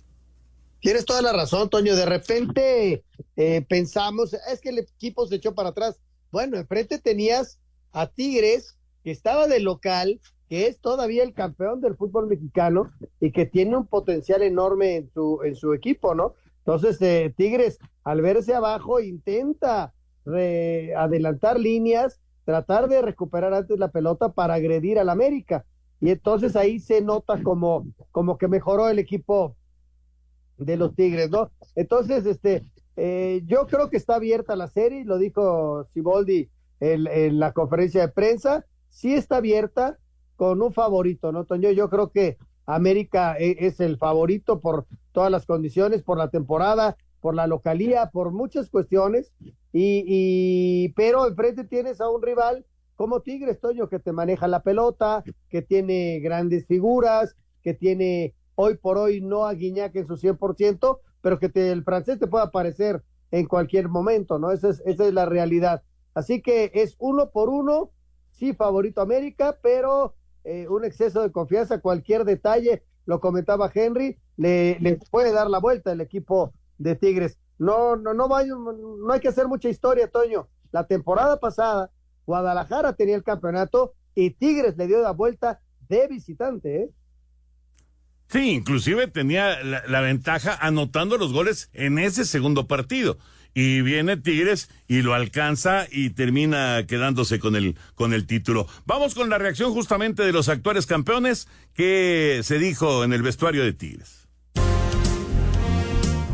Tienes 0.81 1.05
toda 1.05 1.21
la 1.21 1.31
razón, 1.31 1.69
Toño. 1.69 1.95
De 1.95 2.05
repente 2.05 3.03
eh, 3.37 3.65
pensamos, 3.69 4.33
es 4.33 4.59
que 4.59 4.69
el 4.69 4.79
equipo 4.79 5.25
se 5.27 5.35
echó 5.35 5.55
para 5.55 5.69
atrás. 5.69 6.01
Bueno, 6.29 6.57
enfrente 6.57 6.99
tenías 6.99 7.57
a 7.93 8.07
Tigres, 8.07 8.75
que 9.05 9.11
estaba 9.11 9.47
de 9.47 9.61
local, 9.61 10.19
que 10.49 10.67
es 10.67 10.79
todavía 10.79 11.23
el 11.23 11.33
campeón 11.33 11.79
del 11.79 11.95
fútbol 11.95 12.27
mexicano 12.27 12.91
y 13.21 13.31
que 13.31 13.45
tiene 13.45 13.77
un 13.77 13.87
potencial 13.87 14.41
enorme 14.41 14.97
en 14.97 15.09
su, 15.13 15.39
en 15.43 15.55
su 15.55 15.73
equipo, 15.73 16.15
¿no? 16.15 16.33
Entonces, 16.69 17.01
eh, 17.01 17.33
Tigres, 17.35 17.79
al 18.03 18.21
verse 18.21 18.53
abajo, 18.53 18.99
intenta 18.99 19.91
adelantar 20.23 21.59
líneas, 21.59 22.21
tratar 22.45 22.87
de 22.87 23.01
recuperar 23.01 23.55
antes 23.55 23.79
la 23.79 23.87
pelota 23.87 24.33
para 24.33 24.53
agredir 24.53 24.99
al 24.99 25.09
América. 25.09 25.65
Y 25.99 26.11
entonces 26.11 26.55
ahí 26.55 26.79
se 26.79 27.01
nota 27.01 27.41
como, 27.41 27.87
como 28.11 28.37
que 28.37 28.47
mejoró 28.47 28.87
el 28.87 28.99
equipo 28.99 29.55
de 30.59 30.77
los 30.77 30.93
Tigres, 30.93 31.31
¿no? 31.31 31.49
Entonces, 31.75 32.27
este, 32.27 32.71
eh, 32.97 33.41
yo 33.47 33.65
creo 33.65 33.89
que 33.89 33.97
está 33.97 34.17
abierta 34.17 34.55
la 34.55 34.67
serie, 34.67 35.05
lo 35.05 35.17
dijo 35.17 35.87
Siboldi 35.95 36.51
en, 36.81 37.39
la 37.39 37.51
conferencia 37.51 38.01
de 38.01 38.13
prensa, 38.13 38.63
sí 38.89 39.15
está 39.15 39.37
abierta 39.37 39.97
con 40.35 40.61
un 40.61 40.71
favorito, 40.71 41.31
¿no, 41.31 41.45
Toño? 41.45 41.71
Yo 41.71 41.89
creo 41.89 42.11
que 42.11 42.37
América 42.67 43.37
e, 43.39 43.57
es 43.65 43.79
el 43.79 43.97
favorito 43.97 44.59
por 44.59 44.85
todas 45.11 45.31
las 45.31 45.45
condiciones, 45.45 46.03
por 46.03 46.17
la 46.17 46.29
temporada, 46.29 46.97
por 47.21 47.35
la 47.35 47.47
localía, 47.47 48.09
por 48.11 48.31
muchas 48.31 48.69
cuestiones, 48.69 49.31
y, 49.71 50.89
pero 50.89 51.27
enfrente 51.27 51.63
tienes 51.63 52.01
a 52.01 52.09
un 52.09 52.21
rival 52.21 52.65
como 52.95 53.21
Tigres, 53.21 53.59
Toño, 53.59 53.87
que 53.87 53.99
te 53.99 54.11
maneja 54.11 54.47
la 54.47 54.63
pelota, 54.63 55.23
que 55.49 55.61
tiene 55.61 56.19
grandes 56.19 56.65
figuras, 56.65 57.35
que 57.61 57.73
tiene 57.73 58.33
hoy 58.55 58.75
por 58.75 58.97
hoy 58.97 59.21
no 59.21 59.45
a 59.45 59.53
Guiñac 59.53 59.95
en 59.95 60.07
su 60.07 60.17
100%, 60.17 60.99
pero 61.21 61.39
que 61.39 61.51
el 61.71 61.83
francés 61.83 62.19
te 62.19 62.27
pueda 62.27 62.45
aparecer 62.45 63.03
en 63.31 63.45
cualquier 63.45 63.87
momento, 63.87 64.39
¿no? 64.39 64.51
Esa 64.51 64.69
es, 64.69 64.81
esa 64.85 65.07
es 65.07 65.13
la 65.13 65.25
realidad. 65.25 65.83
Así 66.13 66.41
que 66.41 66.71
es 66.73 66.95
uno 66.99 67.29
por 67.29 67.49
uno, 67.49 67.91
sí, 68.31 68.53
favorito 68.53 69.01
América, 69.01 69.57
pero 69.61 70.15
eh, 70.43 70.67
un 70.67 70.83
exceso 70.83 71.21
de 71.21 71.31
confianza, 71.31 71.79
cualquier 71.79 72.25
detalle, 72.25 72.83
lo 73.05 73.19
comentaba 73.19 73.71
Henry, 73.73 74.17
le, 74.37 74.77
le 74.79 74.99
puede 75.11 75.31
dar 75.31 75.49
la 75.49 75.59
vuelta 75.59 75.91
el 75.91 76.01
equipo 76.01 76.53
de 76.77 76.95
Tigres. 76.95 77.37
No, 77.57 77.95
no, 77.95 78.13
no, 78.13 78.27
no 78.27 79.13
hay 79.13 79.19
que 79.19 79.27
hacer 79.27 79.47
mucha 79.47 79.69
historia, 79.69 80.09
Toño. 80.09 80.47
La 80.71 80.85
temporada 80.85 81.39
pasada, 81.39 81.91
Guadalajara 82.25 82.93
tenía 82.93 83.15
el 83.15 83.23
campeonato 83.23 83.93
y 84.15 84.31
Tigres 84.31 84.77
le 84.77 84.87
dio 84.87 85.01
la 85.01 85.11
vuelta 85.11 85.59
de 85.87 86.07
visitante, 86.07 86.83
¿eh? 86.83 86.89
Sí, 88.29 88.51
inclusive 88.51 89.07
tenía 89.07 89.63
la, 89.63 90.01
ventaja 90.01 90.55
anotando 90.61 91.17
los 91.17 91.33
goles 91.33 91.71
en 91.73 91.97
ese 91.97 92.25
segundo 92.25 92.67
partido. 92.67 93.17
Y 93.53 93.81
viene 93.81 94.17
Tigres 94.17 94.69
y 94.87 95.01
lo 95.01 95.13
alcanza 95.13 95.87
y 95.91 96.11
termina 96.11 96.85
quedándose 96.87 97.39
con 97.39 97.55
el, 97.55 97.75
con 97.95 98.13
el 98.13 98.25
título. 98.25 98.67
Vamos 98.85 99.15
con 99.15 99.29
la 99.29 99.37
reacción 99.37 99.73
justamente 99.73 100.23
de 100.23 100.31
los 100.31 100.49
actuales 100.49 100.85
campeones 100.85 101.47
que 101.73 102.41
se 102.43 102.59
dijo 102.59 103.03
en 103.03 103.13
el 103.13 103.21
vestuario 103.21 103.63
de 103.63 103.73
Tigres. 103.73 104.18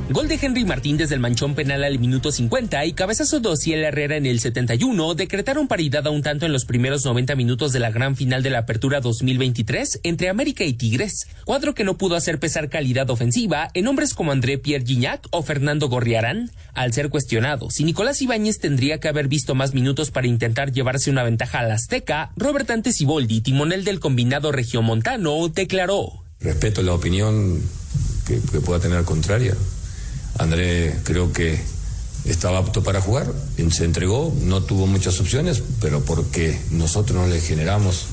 Gol 0.07 0.27
de 0.27 0.37
Henry 0.39 0.65
Martín 0.65 0.97
desde 0.97 1.15
el 1.15 1.19
manchón 1.19 1.55
penal 1.55 1.83
al 1.83 1.97
minuto 1.97 2.31
50 2.31 2.85
y 2.85 2.93
cabezazo 2.93 3.39
de 3.39 3.49
Ociel 3.49 3.83
Herrera 3.83 4.17
en 4.17 4.27
el 4.27 4.39
71 4.39 5.15
decretaron 5.15 5.67
paridad 5.67 6.05
a 6.05 6.11
un 6.11 6.21
tanto 6.21 6.45
en 6.45 6.53
los 6.53 6.65
primeros 6.65 7.03
90 7.03 7.35
minutos 7.35 7.73
de 7.73 7.79
la 7.79 7.89
gran 7.89 8.15
final 8.15 8.43
de 8.43 8.51
la 8.51 8.59
Apertura 8.59 9.01
2023 9.01 10.01
entre 10.03 10.29
América 10.29 10.63
y 10.63 10.73
Tigres, 10.73 11.25
cuadro 11.43 11.73
que 11.73 11.83
no 11.83 11.97
pudo 11.97 12.15
hacer 12.15 12.39
pesar 12.39 12.69
calidad 12.69 13.09
ofensiva 13.09 13.71
en 13.73 13.87
hombres 13.87 14.13
como 14.13 14.31
André 14.31 14.59
Pierre 14.59 14.85
Gignac 14.85 15.27
o 15.31 15.41
Fernando 15.41 15.89
Gorriarán. 15.89 16.51
Al 16.75 16.93
ser 16.93 17.09
cuestionado, 17.09 17.71
si 17.71 17.83
Nicolás 17.83 18.21
Ibáñez 18.21 18.59
tendría 18.59 18.99
que 18.99 19.07
haber 19.07 19.27
visto 19.27 19.55
más 19.55 19.73
minutos 19.73 20.11
para 20.11 20.27
intentar 20.27 20.71
llevarse 20.71 21.09
una 21.09 21.23
ventaja 21.23 21.61
al 21.61 21.71
Azteca, 21.71 22.31
Robert 22.37 22.69
Antesiboldi, 22.69 23.41
timonel 23.41 23.83
del 23.83 23.99
combinado 23.99 24.51
regiomontano, 24.51 25.47
declaró. 25.49 26.23
Respeto 26.41 26.83
la 26.83 26.93
opinión 26.93 27.59
que, 28.27 28.39
que 28.51 28.59
pueda 28.59 28.79
tener 28.79 29.03
contraria 29.03 29.55
André 30.37 30.95
creo 31.03 31.31
que 31.31 31.59
estaba 32.25 32.59
apto 32.59 32.83
para 32.83 33.01
jugar, 33.01 33.31
se 33.71 33.85
entregó, 33.85 34.33
no 34.41 34.63
tuvo 34.63 34.87
muchas 34.87 35.19
opciones, 35.19 35.61
pero 35.79 36.03
porque 36.03 36.59
nosotros 36.71 37.19
no 37.19 37.27
le 37.27 37.39
generamos 37.39 38.07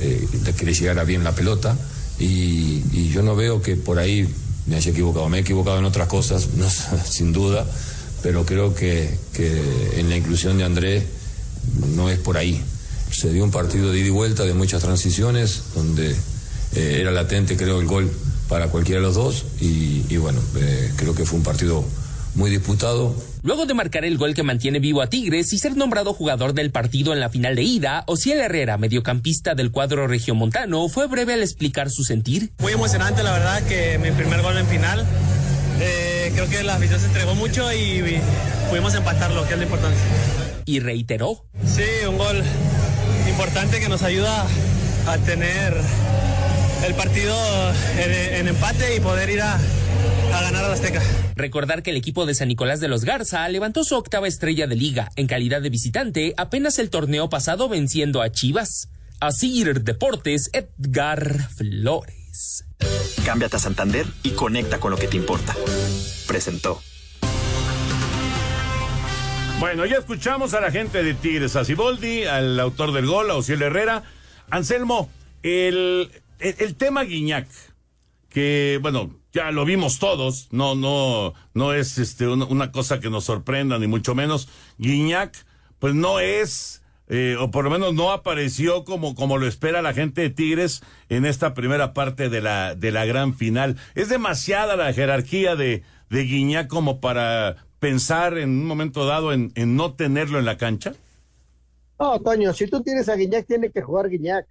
eh, 0.00 0.26
que 0.56 0.66
le 0.66 0.74
llegara 0.74 1.04
bien 1.04 1.22
la 1.22 1.32
pelota 1.32 1.76
y, 2.18 2.82
yo 3.10 3.22
no 3.22 3.36
veo 3.36 3.62
que 3.62 3.76
por 3.76 4.00
ahí 4.00 4.28
me 4.66 4.74
haya 4.74 4.90
equivocado, 4.90 5.28
me 5.28 5.38
he 5.38 5.40
equivocado 5.42 5.78
en 5.78 5.84
otras 5.84 6.08
cosas, 6.08 6.48
sin 7.08 7.32
duda, 7.32 7.64
pero 8.22 8.44
creo 8.44 8.74
que, 8.74 9.08
en 9.96 10.08
la 10.08 10.16
inclusión 10.16 10.58
de 10.58 10.64
André 10.64 11.06
no 11.94 12.10
es 12.10 12.18
por 12.18 12.36
ahí. 12.36 12.60
Se 13.12 13.32
dio 13.32 13.44
un 13.44 13.52
partido 13.52 13.92
de 13.92 14.00
ida 14.00 14.08
y 14.08 14.10
vuelta, 14.10 14.44
de 14.44 14.54
muchas 14.54 14.82
transiciones, 14.82 15.62
donde 15.76 16.10
eh, 16.74 16.98
era 17.00 17.12
latente 17.12 17.56
creo 17.56 17.80
el 17.80 17.86
gol 17.86 18.10
para 18.48 18.68
cualquiera 18.68 19.00
de 19.00 19.06
los 19.06 19.14
dos 19.14 19.44
y, 19.60 20.16
bueno, 20.16 20.40
eh, 20.56 20.92
creo 20.96 21.14
que 21.14 21.24
fue 21.24 21.38
un 21.38 21.44
partido 21.44 21.84
muy 22.34 22.50
disputado. 22.50 23.14
Luego 23.42 23.66
de 23.66 23.74
marcar 23.74 24.04
el 24.04 24.16
gol 24.16 24.34
que 24.34 24.42
mantiene 24.42 24.78
vivo 24.78 25.02
a 25.02 25.06
Tigres 25.08 25.52
y 25.52 25.58
ser 25.58 25.76
nombrado 25.76 26.14
jugador 26.14 26.54
del 26.54 26.70
partido 26.70 27.12
en 27.12 27.20
la 27.20 27.28
final 27.28 27.56
de 27.56 27.62
ida, 27.62 28.04
Ociel 28.06 28.40
Herrera, 28.40 28.78
mediocampista 28.78 29.54
del 29.54 29.70
cuadro 29.70 30.06
regiomontano, 30.06 30.88
fue 30.88 31.06
breve 31.06 31.34
al 31.34 31.42
explicar 31.42 31.90
su 31.90 32.04
sentir. 32.04 32.52
Muy 32.58 32.72
emocionante, 32.72 33.22
la 33.22 33.32
verdad, 33.32 33.62
que 33.64 33.98
mi 33.98 34.10
primer 34.10 34.42
gol 34.42 34.56
en 34.56 34.66
final. 34.66 35.06
Eh, 35.80 36.32
creo 36.34 36.48
que 36.48 36.62
la 36.62 36.76
afición 36.76 37.00
se 37.00 37.06
entregó 37.06 37.34
mucho 37.34 37.72
y, 37.72 38.18
pudimos 38.70 38.94
empatarlo, 38.94 39.46
que 39.46 39.52
es 39.52 39.58
lo 39.58 39.64
importante. 39.64 39.98
Y 40.64 40.80
reiteró. 40.80 41.44
Sí, 41.66 42.06
un 42.08 42.16
gol 42.16 42.42
importante 43.28 43.80
que 43.80 43.88
nos 43.88 44.02
ayuda 44.02 44.46
a 45.06 45.18
tener 45.18 45.76
el 46.86 46.94
partido 46.94 47.34
en, 47.98 48.46
empate 48.46 48.96
y 48.96 49.00
poder 49.00 49.30
ir 49.30 49.40
a, 49.40 49.54
a 49.54 50.42
ganar 50.42 50.64
a 50.64 50.68
la 50.68 50.74
Azteca. 50.74 51.02
Recordar 51.34 51.82
que 51.82 51.90
el 51.90 51.96
equipo 51.96 52.26
de 52.26 52.34
San 52.34 52.48
Nicolás 52.48 52.80
de 52.80 52.88
los 52.88 53.04
Garza 53.04 53.48
levantó 53.48 53.84
su 53.84 53.96
octava 53.96 54.28
estrella 54.28 54.66
de 54.66 54.76
liga 54.76 55.10
en 55.16 55.26
calidad 55.26 55.62
de 55.62 55.70
visitante 55.70 56.34
apenas 56.36 56.78
el 56.78 56.90
torneo 56.90 57.28
pasado 57.28 57.68
venciendo 57.68 58.22
a 58.22 58.30
Chivas. 58.30 58.88
Asir 59.20 59.82
Deportes, 59.82 60.50
Edgar 60.52 61.48
Flores. 61.56 62.64
Cámbiate 63.24 63.56
a 63.56 63.58
Santander 63.58 64.06
y 64.22 64.30
conecta 64.30 64.78
con 64.78 64.90
lo 64.90 64.98
que 64.98 65.08
te 65.08 65.16
importa. 65.16 65.54
Presentó. 66.26 66.82
Bueno, 69.60 69.86
ya 69.86 69.96
escuchamos 69.96 70.52
a 70.52 70.60
la 70.60 70.70
gente 70.70 71.02
de 71.02 71.14
Tigres, 71.14 71.56
a 71.56 71.64
Ciboldi, 71.64 72.24
al 72.24 72.60
autor 72.60 72.92
del 72.92 73.06
gol, 73.06 73.30
a 73.30 73.34
Ociel 73.36 73.62
Herrera. 73.62 74.02
Anselmo, 74.50 75.08
el, 75.42 76.10
el, 76.38 76.74
tema 76.76 77.04
Guiñac, 77.04 77.48
que 78.28 78.78
bueno, 78.82 79.10
ya 79.32 79.50
lo 79.50 79.64
vimos 79.64 79.98
todos, 79.98 80.48
no, 80.50 80.74
no, 80.74 81.34
no 81.54 81.72
es 81.72 81.98
este 81.98 82.26
una, 82.28 82.72
cosa 82.72 83.00
que 83.00 83.10
nos 83.10 83.24
sorprenda, 83.24 83.78
ni 83.78 83.86
mucho 83.86 84.14
menos. 84.14 84.48
Guiñac, 84.78 85.34
pues 85.78 85.94
no 85.94 86.20
es, 86.20 86.82
eh, 87.08 87.36
o 87.38 87.50
por 87.50 87.64
lo 87.64 87.70
menos 87.70 87.94
no 87.94 88.12
apareció 88.12 88.84
como, 88.84 89.14
como 89.14 89.38
lo 89.38 89.46
espera 89.46 89.82
la 89.82 89.94
gente 89.94 90.22
de 90.22 90.30
Tigres 90.30 90.82
en 91.08 91.26
esta 91.26 91.54
primera 91.54 91.92
parte 91.92 92.28
de 92.28 92.40
la, 92.40 92.74
de 92.74 92.90
la 92.92 93.04
gran 93.04 93.34
final. 93.34 93.76
Es 93.94 94.08
demasiada 94.08 94.76
la 94.76 94.92
jerarquía 94.92 95.56
de, 95.56 95.82
de 96.10 96.22
Guiñac 96.22 96.68
como 96.68 97.00
para 97.00 97.56
pensar 97.78 98.38
en 98.38 98.50
un 98.50 98.66
momento 98.66 99.04
dado 99.06 99.32
en, 99.32 99.52
en 99.56 99.76
no 99.76 99.94
tenerlo 99.94 100.38
en 100.38 100.44
la 100.44 100.56
cancha. 100.56 100.94
No, 101.98 102.18
Toño, 102.20 102.52
si 102.52 102.66
tú 102.68 102.82
tienes 102.82 103.08
a 103.08 103.14
Guiñac, 103.14 103.46
tiene 103.46 103.70
que 103.70 103.82
jugar 103.82 104.08
Guiñac. 104.08 104.46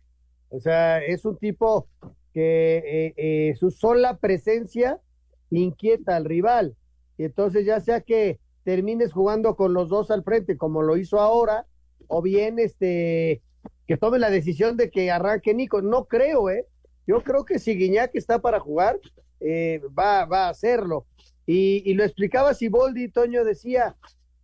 O 0.54 0.60
sea, 0.60 1.04
es 1.04 1.26
un 1.26 1.36
tipo 1.36 1.88
que 2.32 2.78
eh, 2.78 3.14
eh, 3.18 3.56
su 3.56 3.72
sola 3.72 4.18
presencia 4.18 5.02
inquieta 5.50 6.16
al 6.16 6.26
rival. 6.26 6.76
Y 7.18 7.24
entonces 7.24 7.66
ya 7.66 7.80
sea 7.80 8.02
que 8.02 8.40
termines 8.64 9.14
jugando 9.14 9.56
con 9.56 9.74
los 9.74 9.90
dos 9.90 10.12
al 10.12 10.24
frente, 10.24 10.56
como 10.56 10.84
lo 10.84 10.96
hizo 10.96 11.20
ahora, 11.20 11.66
o 12.06 12.22
bien 12.22 12.60
este 12.60 13.42
que 13.88 13.98
tome 13.98 14.20
la 14.20 14.30
decisión 14.30 14.78
de 14.78 14.92
que 14.92 15.10
arranque 15.10 15.56
Nico. 15.56 15.82
No 15.82 16.06
creo, 16.06 16.52
¿eh? 16.52 16.68
Yo 17.08 17.24
creo 17.24 17.46
que 17.46 17.58
si 17.58 17.76
Guiñac 17.76 18.12
está 18.14 18.40
para 18.40 18.60
jugar, 18.60 19.00
eh, 19.40 19.82
va, 19.98 20.26
va 20.26 20.46
a 20.46 20.50
hacerlo. 20.50 21.08
Y, 21.48 21.82
y 21.84 21.96
lo 21.96 22.04
explicaba 22.04 22.54
Siboldi, 22.54 23.10
Toño 23.10 23.44
decía, 23.44 23.96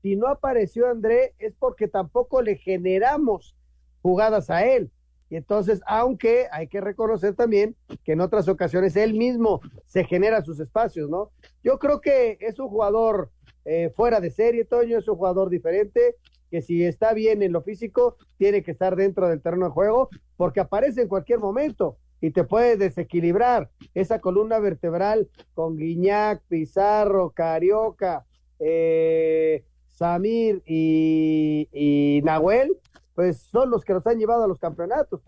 si 0.02 0.16
no 0.16 0.28
apareció 0.28 0.90
André 0.90 1.36
es 1.38 1.54
porque 1.54 1.88
tampoco 1.88 2.42
le 2.42 2.56
generamos 2.56 3.56
jugadas 4.02 4.50
a 4.50 4.66
él. 4.66 4.90
Y 5.30 5.36
entonces, 5.36 5.82
aunque 5.86 6.48
hay 6.52 6.68
que 6.68 6.82
reconocer 6.82 7.36
también 7.36 7.76
que 8.04 8.14
en 8.14 8.22
otras 8.22 8.48
ocasiones 8.48 8.96
él 8.96 9.14
mismo 9.14 9.62
se 9.86 10.04
genera 10.04 10.42
sus 10.42 10.60
espacios, 10.60 11.10
¿no? 11.10 11.32
Yo 11.64 11.78
creo 11.78 12.02
que 12.02 12.38
es 12.42 12.60
un 12.60 12.70
jugador 12.70 13.30
eh, 13.66 13.92
fuera 13.96 14.20
de 14.20 14.32
serie, 14.32 14.66
Toño, 14.66 14.98
es 14.98 15.08
un 15.08 15.18
jugador 15.18 15.50
diferente, 15.50 16.16
que 16.50 16.62
si 16.64 16.84
está 16.84 17.14
bien 17.14 17.44
en 17.44 17.52
lo 17.52 17.62
físico, 17.62 18.18
tiene 18.38 18.64
que 18.64 18.72
estar 18.72 18.96
dentro 18.96 19.28
del 19.30 19.42
terreno 19.42 19.68
de 19.68 19.72
juego, 19.72 20.10
porque 20.36 20.62
aparece 20.62 21.04
en 21.04 21.08
cualquier 21.08 21.40
momento 21.40 21.98
y 22.22 22.32
te 22.32 22.44
puede 22.44 22.76
desequilibrar 22.76 23.70
esa 23.94 24.20
columna 24.20 24.58
vertebral 24.58 25.30
con 25.54 25.78
Guiñac, 25.78 26.42
Pizarro, 26.48 27.30
Carioca, 27.30 28.26
eh, 28.60 29.64
Samir 29.88 30.64
y, 30.66 31.70
y 31.72 32.22
Nahuel 32.24 32.76
pues 33.20 33.50
son 33.52 33.70
los 33.70 33.84
que 33.84 33.92
nos 33.92 34.08
han 34.08 34.18
llevado 34.18 34.46
a 34.46 34.48
los 34.48 34.60
campeonatos, 34.60 35.20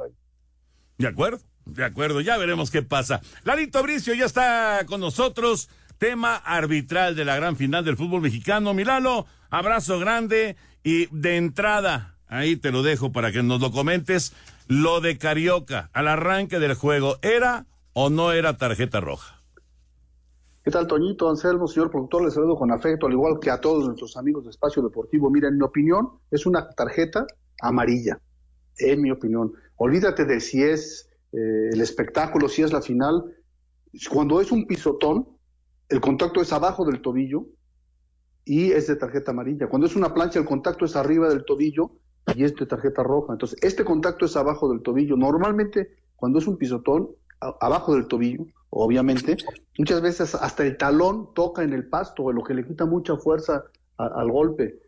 De 0.98 1.08
acuerdo, 1.08 1.44
de 1.66 1.84
acuerdo, 1.84 2.22
ya 2.22 2.38
veremos 2.38 2.72
qué 2.72 2.84
pasa. 2.84 3.20
Larito 3.44 3.84
Bricio 3.84 4.14
ya 4.14 4.24
está 4.24 4.86
con 4.86 5.02
nosotros, 5.02 5.68
tema 5.98 6.38
arbitral 6.38 7.18
de 7.18 7.26
la 7.26 7.36
gran 7.36 7.58
final 7.58 7.84
del 7.84 7.98
fútbol 7.98 8.22
mexicano. 8.22 8.74
Milalo, 8.74 9.26
abrazo 9.50 10.00
grande 10.00 10.56
y 10.86 11.08
de 11.08 11.36
entrada, 11.36 12.16
ahí 12.28 12.56
te 12.56 12.72
lo 12.72 12.82
dejo 12.82 13.12
para 13.12 13.34
que 13.34 13.44
nos 13.44 13.60
lo 13.60 13.74
comentes, 13.74 14.34
lo 14.70 15.02
de 15.02 15.18
Carioca 15.18 15.90
al 15.92 16.08
arranque 16.08 16.60
del 16.60 16.76
juego, 16.76 17.18
¿era 17.22 17.66
o 17.92 18.10
no 18.10 18.32
era 18.32 18.58
tarjeta 18.58 19.02
roja? 19.02 19.42
¿Qué 20.64 20.72
tal, 20.72 20.88
Toñito, 20.88 21.30
Anselmo, 21.30 21.68
señor 21.68 21.92
productor? 21.92 22.24
Les 22.24 22.36
saludo 22.36 22.56
con 22.56 22.72
afecto, 22.72 23.08
al 23.08 23.12
igual 23.12 23.38
que 23.42 23.52
a 23.52 23.60
todos 23.60 23.84
nuestros 23.84 24.16
amigos 24.16 24.46
de 24.46 24.52
Espacio 24.52 24.82
Deportivo. 24.82 25.30
Mira, 25.30 25.50
en 25.50 25.58
mi 25.58 25.64
opinión, 25.66 26.12
es 26.30 26.46
una 26.46 26.70
tarjeta 26.70 27.26
amarilla, 27.62 28.20
en 28.78 29.02
mi 29.02 29.12
opinión. 29.12 29.54
Olvídate 29.78 30.26
de 30.26 30.40
si 30.40 30.64
es 30.64 31.10
eh, 31.32 31.70
el 31.72 31.82
espectáculo, 31.82 32.50
si 32.50 32.62
es 32.62 32.74
la 32.74 32.82
final. 32.82 33.36
Cuando 34.10 34.42
es 34.42 34.52
un 34.52 34.68
pisotón, 34.68 35.28
el 35.90 36.02
contacto 36.02 36.42
es 36.42 36.52
abajo 36.54 36.86
del 36.86 37.02
tobillo 37.02 37.46
y 38.46 38.72
es 38.72 38.88
de 38.88 38.96
tarjeta 38.96 39.32
amarilla. 39.32 39.68
Cuando 39.68 39.88
es 39.88 39.96
una 39.96 40.14
plancha, 40.14 40.40
el 40.40 40.46
contacto 40.46 40.86
es 40.86 40.96
arriba 40.96 41.30
del 41.30 41.46
tobillo 41.46 41.92
y 42.36 42.44
es 42.44 42.56
de 42.56 42.66
tarjeta 42.66 43.04
roja. 43.04 43.34
Entonces, 43.34 43.58
este 43.62 43.84
contacto 43.84 44.26
es 44.26 44.36
abajo 44.36 44.70
del 44.70 44.82
tobillo. 44.82 45.16
Normalmente, 45.18 45.96
cuando 46.16 46.40
es 46.40 46.48
un 46.48 46.58
pisotón, 46.58 47.10
abajo 47.40 47.96
del 47.96 48.08
tobillo, 48.08 48.46
obviamente, 48.70 49.38
muchas 49.78 50.02
veces 50.02 50.36
hasta 50.36 50.64
el 50.64 50.78
talón 50.78 51.34
toca 51.34 51.64
en 51.64 51.74
el 51.74 51.88
pasto, 51.88 52.32
lo 52.32 52.44
que 52.44 52.54
le 52.54 52.66
quita 52.66 52.86
mucha 52.86 53.18
fuerza 53.18 53.66
al 53.98 54.32
golpe. 54.32 54.80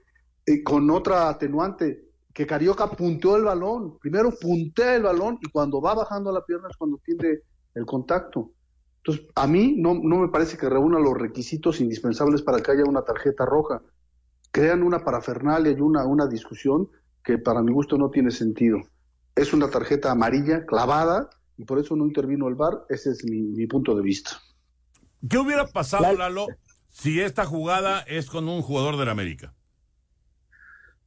eh, 0.46 0.64
con 0.64 0.90
otra 0.90 1.30
atenuante, 1.30 2.04
que 2.34 2.48
Carioca 2.48 2.90
punteó 2.90 3.36
el 3.38 3.44
balón. 3.44 4.00
Primero 4.00 4.32
puntea 4.32 4.96
el 4.96 5.04
balón 5.04 5.38
y 5.42 5.50
cuando 5.50 5.80
va 5.80 5.94
bajando 5.94 6.32
la 6.32 6.44
pierna 6.44 6.68
es 6.70 6.78
cuando 6.78 7.00
tiene 7.06 7.40
el 7.76 7.86
contacto. 7.86 8.52
Entonces, 8.98 9.28
a 9.36 9.48
mí 9.48 9.76
no, 9.78 9.94
no 9.94 10.18
me 10.18 10.30
parece 10.30 10.58
que 10.58 10.70
reúna 10.70 11.00
los 11.00 11.14
requisitos 11.14 11.80
indispensables 11.82 12.42
para 12.42 12.62
que 12.62 12.72
haya 12.72 12.84
una 12.86 13.04
tarjeta 13.04 13.46
roja. 13.46 13.82
Crean 14.52 14.82
una 14.82 15.04
parafernalia 15.04 15.72
y 15.72 15.82
una, 15.82 16.06
una 16.06 16.26
discusión 16.28 16.90
que 17.24 17.38
para 17.38 17.62
mi 17.62 17.72
gusto 17.72 17.98
no 17.98 18.10
tiene 18.10 18.32
sentido. 18.32 18.80
Es 19.36 19.54
una 19.54 19.70
tarjeta 19.70 20.12
amarilla 20.12 20.66
clavada 20.66 21.30
y 21.58 21.66
por 21.66 21.80
eso 21.80 21.96
no 21.96 22.06
intervino 22.06 22.48
el 22.48 22.56
VAR. 22.56 22.86
Ese 22.90 23.12
es 23.12 23.24
mi, 23.26 23.42
mi 23.42 23.68
punto 23.68 23.96
de 23.96 24.02
vista. 24.02 24.32
¿Qué 25.30 25.38
hubiera 25.38 25.68
pasado, 25.68 26.14
Lalo, 26.16 26.48
si 26.90 27.22
esta 27.22 27.46
jugada 27.46 28.02
es 28.02 28.30
con 28.30 28.48
un 28.48 28.62
jugador 28.62 28.98
del 28.98 29.10
América? 29.10 29.54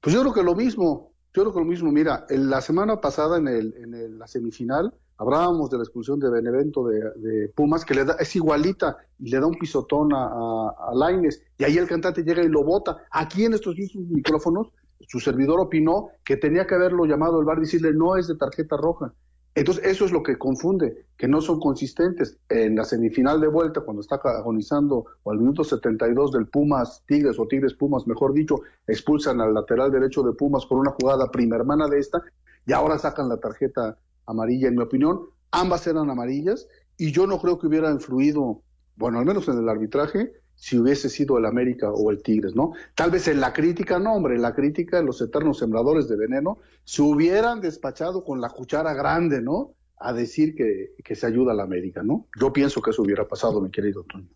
Pues 0.00 0.14
yo 0.14 0.20
creo 0.22 0.32
que 0.32 0.42
lo 0.42 0.54
mismo, 0.54 1.12
yo 1.36 1.42
creo 1.42 1.52
que 1.54 1.60
lo 1.60 1.66
mismo. 1.66 1.92
Mira, 1.92 2.26
en 2.30 2.48
la 2.50 2.60
semana 2.60 3.00
pasada 3.00 3.36
en, 3.38 3.48
el, 3.48 3.74
en 3.76 3.94
el- 3.94 4.18
la 4.18 4.26
semifinal 4.26 4.92
hablábamos 5.18 5.70
de 5.70 5.76
la 5.78 5.82
expulsión 5.84 6.18
de 6.18 6.30
Benevento 6.30 6.86
de, 6.86 7.00
de 7.16 7.48
Pumas, 7.48 7.84
que 7.84 7.94
le 7.94 8.04
da, 8.04 8.16
es 8.18 8.34
igualita 8.36 8.96
y 9.18 9.30
le 9.30 9.40
da 9.40 9.46
un 9.46 9.54
pisotón 9.54 10.12
a, 10.12 10.24
a, 10.26 10.74
a 10.90 10.94
Lainez, 10.94 11.42
y 11.58 11.64
ahí 11.64 11.78
el 11.78 11.86
cantante 11.88 12.22
llega 12.22 12.42
y 12.42 12.48
lo 12.48 12.64
bota. 12.64 12.98
Aquí 13.10 13.44
en 13.44 13.54
estos 13.54 13.76
mismos 13.76 14.06
micrófonos, 14.08 14.68
su 15.08 15.20
servidor 15.20 15.60
opinó 15.60 16.08
que 16.24 16.36
tenía 16.36 16.66
que 16.66 16.74
haberlo 16.74 17.04
llamado 17.06 17.38
el 17.40 17.46
bar 17.46 17.58
y 17.58 17.62
decirle 17.62 17.92
no 17.92 18.16
es 18.16 18.26
de 18.28 18.36
tarjeta 18.36 18.76
roja. 18.76 19.12
Entonces, 19.56 19.86
eso 19.86 20.04
es 20.04 20.12
lo 20.12 20.22
que 20.22 20.36
confunde, 20.36 21.06
que 21.16 21.26
no 21.26 21.40
son 21.40 21.58
consistentes. 21.58 22.36
En 22.50 22.76
la 22.76 22.84
semifinal 22.84 23.40
de 23.40 23.48
vuelta, 23.48 23.80
cuando 23.80 24.02
está 24.02 24.16
agonizando, 24.16 25.06
o 25.22 25.30
al 25.30 25.38
minuto 25.38 25.64
72 25.64 26.32
del 26.32 26.46
Pumas 26.46 27.02
Tigres, 27.06 27.38
o 27.38 27.48
Tigres 27.48 27.72
Pumas, 27.72 28.06
mejor 28.06 28.34
dicho, 28.34 28.60
expulsan 28.86 29.40
al 29.40 29.54
lateral 29.54 29.90
derecho 29.90 30.22
de 30.22 30.34
Pumas 30.34 30.66
por 30.66 30.78
una 30.78 30.90
jugada 30.90 31.30
prima 31.30 31.56
hermana 31.56 31.88
de 31.88 31.98
esta, 31.98 32.22
y 32.66 32.74
ahora 32.74 32.98
sacan 32.98 33.30
la 33.30 33.38
tarjeta 33.38 33.96
amarilla. 34.26 34.68
En 34.68 34.76
mi 34.76 34.82
opinión, 34.82 35.22
ambas 35.52 35.86
eran 35.86 36.10
amarillas, 36.10 36.68
y 36.98 37.10
yo 37.10 37.26
no 37.26 37.38
creo 37.40 37.58
que 37.58 37.66
hubiera 37.66 37.90
influido, 37.90 38.60
bueno, 38.96 39.18
al 39.18 39.24
menos 39.24 39.48
en 39.48 39.58
el 39.58 39.68
arbitraje, 39.70 40.34
si 40.56 40.78
hubiese 40.78 41.08
sido 41.08 41.38
el 41.38 41.44
América 41.44 41.90
o 41.90 42.10
el 42.10 42.22
Tigres, 42.22 42.54
¿no? 42.54 42.72
Tal 42.94 43.10
vez 43.10 43.28
en 43.28 43.40
la 43.40 43.52
crítica, 43.52 43.98
no, 43.98 44.14
hombre, 44.14 44.34
en 44.34 44.42
la 44.42 44.54
crítica, 44.54 45.00
los 45.02 45.20
eternos 45.20 45.58
sembradores 45.58 46.08
de 46.08 46.16
veneno 46.16 46.58
se 46.84 47.02
hubieran 47.02 47.60
despachado 47.60 48.24
con 48.24 48.40
la 48.40 48.50
cuchara 48.50 48.94
grande, 48.94 49.42
¿no? 49.42 49.74
A 49.98 50.12
decir 50.12 50.54
que, 50.54 50.94
que 51.04 51.14
se 51.14 51.26
ayuda 51.26 51.52
a 51.52 51.54
la 51.54 51.62
América, 51.62 52.02
¿no? 52.02 52.26
Yo 52.38 52.52
pienso 52.52 52.82
que 52.82 52.90
eso 52.90 53.02
hubiera 53.02 53.28
pasado, 53.28 53.60
mi 53.60 53.70
querido 53.70 54.02
Toño. 54.04 54.28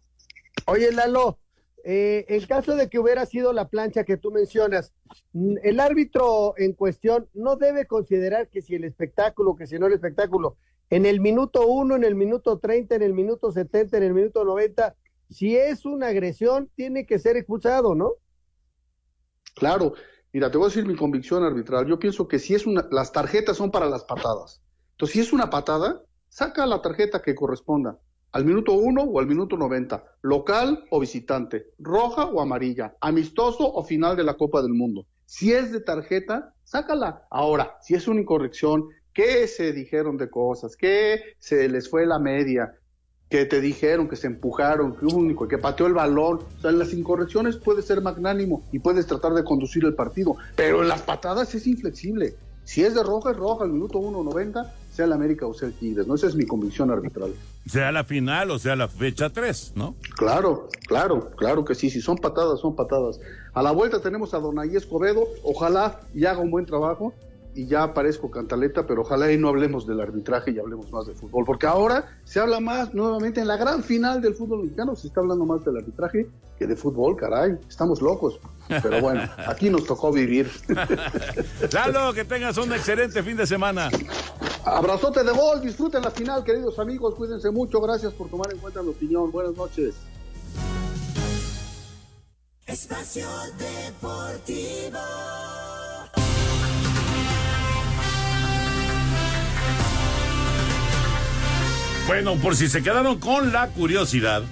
Oye, 0.67 0.93
Lalo, 0.93 1.39
eh, 1.83 2.27
en 2.29 2.47
caso 2.47 2.77
de 2.77 2.89
que 2.89 2.99
hubiera 2.99 3.25
sido 3.25 3.53
la 3.53 3.69
plancha 3.69 4.05
que 4.05 4.17
tú 4.17 4.31
mencionas, 4.31 4.93
mm, 5.33 5.57
el 5.63 5.81
árbitro 5.81 6.55
en 6.59 6.75
cuestión 6.75 7.29
no 7.33 7.57
debe 7.57 7.87
considerar 7.87 8.49
que 8.49 8.61
si 8.61 8.75
el 8.75 8.85
espectáculo, 8.85 9.57
que 9.57 9.67
si 9.67 9.79
no 9.79 9.87
el 9.87 9.95
espectáculo, 9.95 10.57
en 10.91 11.07
el 11.07 11.21
minuto 11.21 11.67
1, 11.67 11.97
en 11.97 12.05
el 12.05 12.15
minuto 12.15 12.59
30, 12.59 12.97
en 12.97 13.03
el 13.03 13.15
minuto 13.15 13.53
70, 13.53 13.97
en 13.97 14.03
el 14.03 14.13
minuto 14.13 14.45
90, 14.45 14.95
si 15.31 15.57
es 15.57 15.85
una 15.85 16.09
agresión, 16.09 16.71
tiene 16.75 17.07
que 17.07 17.19
ser 17.19 17.37
expulsado, 17.37 17.95
¿no? 17.95 18.13
Claro, 19.55 19.95
mira, 20.33 20.51
te 20.51 20.59
voy 20.59 20.67
a 20.67 20.69
decir 20.69 20.87
mi 20.87 20.97
convicción 20.97 21.45
arbitral. 21.45 21.87
Yo 21.87 21.99
pienso 21.99 22.29
que 22.29 22.39
si 22.39 22.55
es 22.55 22.67
una, 22.67 22.87
las 22.91 23.13
tarjetas 23.13 23.57
son 23.57 23.71
para 23.71 23.87
las 23.87 24.05
patadas. 24.05 24.63
Entonces, 24.93 25.15
si 25.15 25.21
es 25.21 25.33
una 25.33 25.51
patada, 25.51 26.03
saca 26.29 26.67
la 26.67 26.83
tarjeta 26.83 27.23
que 27.23 27.35
corresponda 27.35 27.99
al 28.33 28.45
minuto 28.45 28.73
1 28.75 29.03
o 29.03 29.19
al 29.19 29.27
minuto 29.27 29.57
90, 29.57 30.05
local 30.23 30.85
o 30.91 31.01
visitante, 31.01 31.67
roja 31.79 32.27
o 32.27 32.41
amarilla, 32.41 32.97
amistoso 33.01 33.73
o 33.73 33.85
final 33.85 34.17
de 34.17 34.25
la 34.25 34.35
Copa 34.35 34.63
del 34.63 34.73
Mundo. 34.73 35.07
Si 35.27 35.53
es 35.53 35.73
de 35.73 35.81
tarjeta, 35.81 36.55
sácala. 36.65 37.27
Ahora, 37.31 37.77
si 37.81 37.95
es 37.95 38.07
una 38.09 38.21
incorrección, 38.21 38.89
que 39.13 39.49
se 39.49 39.73
dijeron 39.73 40.17
de 40.17 40.31
cosas, 40.31 40.77
que 40.77 41.35
se 41.39 41.69
les 41.69 41.91
fue 41.91 42.07
la 42.07 42.19
media, 42.19 42.73
que 43.31 43.47
te 43.47 43.61
dijeron, 43.61 44.09
que 44.09 44.17
se 44.17 44.27
empujaron, 44.27 44.97
que 44.97 45.07
hubo 45.07 45.17
un 45.17 45.27
único, 45.27 45.47
que 45.47 45.57
pateó 45.57 45.87
el 45.87 45.95
balón. 45.95 46.41
O 46.59 46.61
sea, 46.61 46.71
en 46.71 46.81
las 46.81 46.93
incorrecciones 46.93 47.57
puedes 47.57 47.87
ser 47.87 48.03
magnánimo 48.03 48.65
y 48.73 48.81
puedes 48.81 49.07
tratar 49.07 49.33
de 49.35 49.45
conducir 49.45 49.85
el 49.85 49.95
partido, 49.95 50.37
pero 50.57 50.83
en 50.83 50.89
las 50.89 51.03
patadas 51.03 51.55
es 51.55 51.67
inflexible. 51.67 52.35
Si 52.65 52.83
es 52.85 52.95
de 52.95 53.03
roja, 53.03 53.31
es 53.31 53.37
roja, 53.37 53.65
al 53.65 53.71
minuto 53.71 53.99
1.90, 53.99 54.71
sea 54.93 55.05
el 55.05 55.13
América 55.13 55.47
o 55.47 55.55
sea 55.55 55.69
el 55.69 55.75
Tigres. 55.75 56.07
No, 56.07 56.17
esa 56.17 56.27
es 56.27 56.35
mi 56.35 56.45
convicción 56.45 56.91
arbitral. 56.91 57.33
Sea 57.67 57.91
la 57.93 58.05
final 58.05 58.51
o 58.51 58.59
sea 58.59 58.77
la 58.77 58.89
fecha 58.89 59.31
3, 59.31 59.73
¿no? 59.77 59.95
Claro, 60.17 60.69
claro, 60.87 61.31
claro 61.37 61.65
que 61.65 61.75
sí. 61.75 61.89
Si 61.89 62.01
son 62.01 62.17
patadas, 62.17 62.61
son 62.61 62.75
patadas. 62.77 63.21
A 63.55 63.63
la 63.63 63.71
vuelta 63.71 64.01
tenemos 64.01 64.35
a 64.35 64.39
Donaí 64.39 64.77
Escobedo. 64.77 65.27
Ojalá 65.43 66.01
y 66.15 66.25
haga 66.27 66.41
un 66.41 66.51
buen 66.51 66.67
trabajo. 66.67 67.15
Y 67.55 67.67
ya 67.67 67.93
parezco 67.93 68.31
cantaleta, 68.31 68.87
pero 68.87 69.03
ojalá 69.03 69.33
y 69.33 69.39
no 69.39 69.49
hablemos 69.49 69.87
del 69.87 70.01
arbitraje 70.01 70.53
y 70.53 70.59
hablemos 70.59 70.91
más 70.93 71.07
de 71.07 71.15
fútbol. 71.15 71.45
Porque 71.45 71.67
ahora 71.67 72.07
se 72.25 72.41
habla 72.41 72.61
más 72.61 72.95
nuevamente 72.95 73.41
en 73.41 73.49
la 73.49 73.57
gran 73.57 73.83
final 73.83 74.21
del 74.23 74.35
fútbol 74.35 74.63
mexicano. 74.63 74.95
Se 74.95 75.09
está 75.09 75.21
hablando 75.21 75.45
más 75.45 75.65
del 75.65 75.77
arbitraje 75.77 76.29
que 76.59 76.67
de 76.67 76.77
fútbol, 76.77 77.17
caray. 77.17 77.59
Estamos 77.69 78.03
locos. 78.03 78.39
Pero 78.69 79.01
bueno, 79.01 79.23
aquí 79.47 79.71
nos 79.71 79.85
tocó 79.85 80.13
vivir. 80.13 80.51
Lalo, 81.73 82.13
que 82.13 82.25
tengas 82.25 82.59
un 82.59 82.73
excelente 82.73 83.23
fin 83.23 83.37
de 83.37 83.47
semana. 83.47 83.89
Abrazote 84.65 85.25
de 85.25 85.33
gol, 85.33 85.61
disfruten 85.61 86.03
la 86.03 86.11
final, 86.11 86.45
queridos 86.45 86.79
amigos, 86.79 87.15
cuídense 87.15 87.51
mucho, 87.51 87.81
gracias 87.81 88.13
por 88.13 88.29
tomar 88.29 88.53
en 88.53 88.59
cuenta 88.59 88.83
mi 88.83 88.91
opinión, 88.91 89.33
buenas 89.33 89.57
noches. 89.57 89.95
Espacio 92.67 93.27
Deportivo. 93.59 94.99
Bueno, 102.11 102.35
por 102.35 102.57
si 102.57 102.69
se 102.69 102.83
quedaron 102.83 103.21
con 103.21 103.53
la 103.53 103.69
curiosidad, 103.69 104.43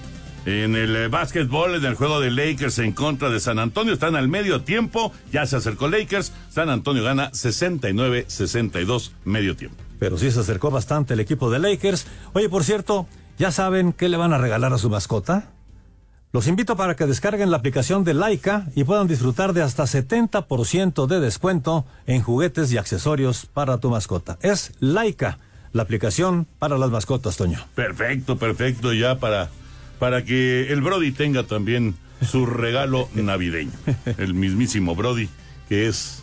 en 0.47 0.77
el 0.77 0.95
eh, 0.95 1.09
básquetbol, 1.09 1.75
en 1.75 1.85
el 1.87 1.97
juego 1.97 2.21
de 2.21 2.31
Lakers 2.31 2.79
en 2.79 2.93
contra 2.93 3.31
de 3.31 3.41
San 3.41 3.59
Antonio, 3.59 3.95
están 3.95 4.15
al 4.15 4.29
medio 4.29 4.63
tiempo, 4.63 5.13
ya 5.33 5.45
se 5.45 5.57
acercó 5.57 5.89
Lakers, 5.89 6.33
San 6.51 6.71
Antonio 6.71 7.03
gana 7.03 7.33
69-62 7.33 9.11
medio 9.25 9.57
tiempo. 9.57 9.77
Pero 9.99 10.19
sí 10.19 10.31
se 10.31 10.39
acercó 10.39 10.71
bastante 10.71 11.15
el 11.15 11.21
equipo 11.21 11.51
de 11.51 11.59
Lakers. 11.59 12.07
Oye, 12.33 12.49
por 12.49 12.63
cierto, 12.63 13.09
¿ya 13.39 13.51
saben 13.51 13.93
qué 13.93 14.09
le 14.09 14.17
van 14.17 14.33
a 14.33 14.39
regalar 14.39 14.73
a 14.73 14.79
su 14.79 14.89
mascota? 14.89 15.51
Los 16.31 16.47
invito 16.47 16.77
para 16.77 16.95
que 16.95 17.07
descarguen 17.07 17.51
la 17.51 17.57
aplicación 17.57 18.05
de 18.05 18.15
Laika 18.15 18.69
y 18.77 18.85
puedan 18.85 19.09
disfrutar 19.09 19.53
de 19.53 19.63
hasta 19.63 19.83
70% 19.83 21.09
de 21.09 21.19
descuento 21.19 21.87
en 22.07 22.23
juguetes 22.23 22.73
y 22.73 22.79
accesorios 22.79 23.47
para 23.47 23.79
tu 23.79 23.91
mascota. 23.91 24.39
Es 24.43 24.75
Laika, 24.79 25.41
la 25.73 25.83
aplicación 25.83 26.47
para 26.59 26.79
las 26.79 26.91
mascotas, 26.91 27.37
Toño. 27.37 27.65
Perfecto, 27.75 28.37
perfecto, 28.39 28.93
ya 28.93 29.19
para, 29.19 29.51
para 29.99 30.25
que 30.25 30.73
el 30.73 30.81
Brody 30.81 31.13
tenga 31.13 31.45
también 31.45 31.95
su 32.27 32.47
regalo 32.47 33.09
navideño. 33.15 33.73
El 34.17 34.35
mismísimo 34.35 34.95
Brody, 34.95 35.29
que 35.69 35.89
es 35.89 36.23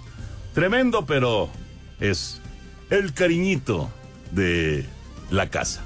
tremendo, 0.54 1.06
pero 1.06 1.50
es 2.00 2.42
el 2.90 3.14
cariñito 3.14 3.90
de 4.32 4.86
la 5.30 5.50
casa. 5.50 5.84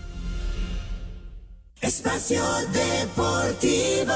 Espacio 1.82 2.43
Deportivo. 2.74 4.13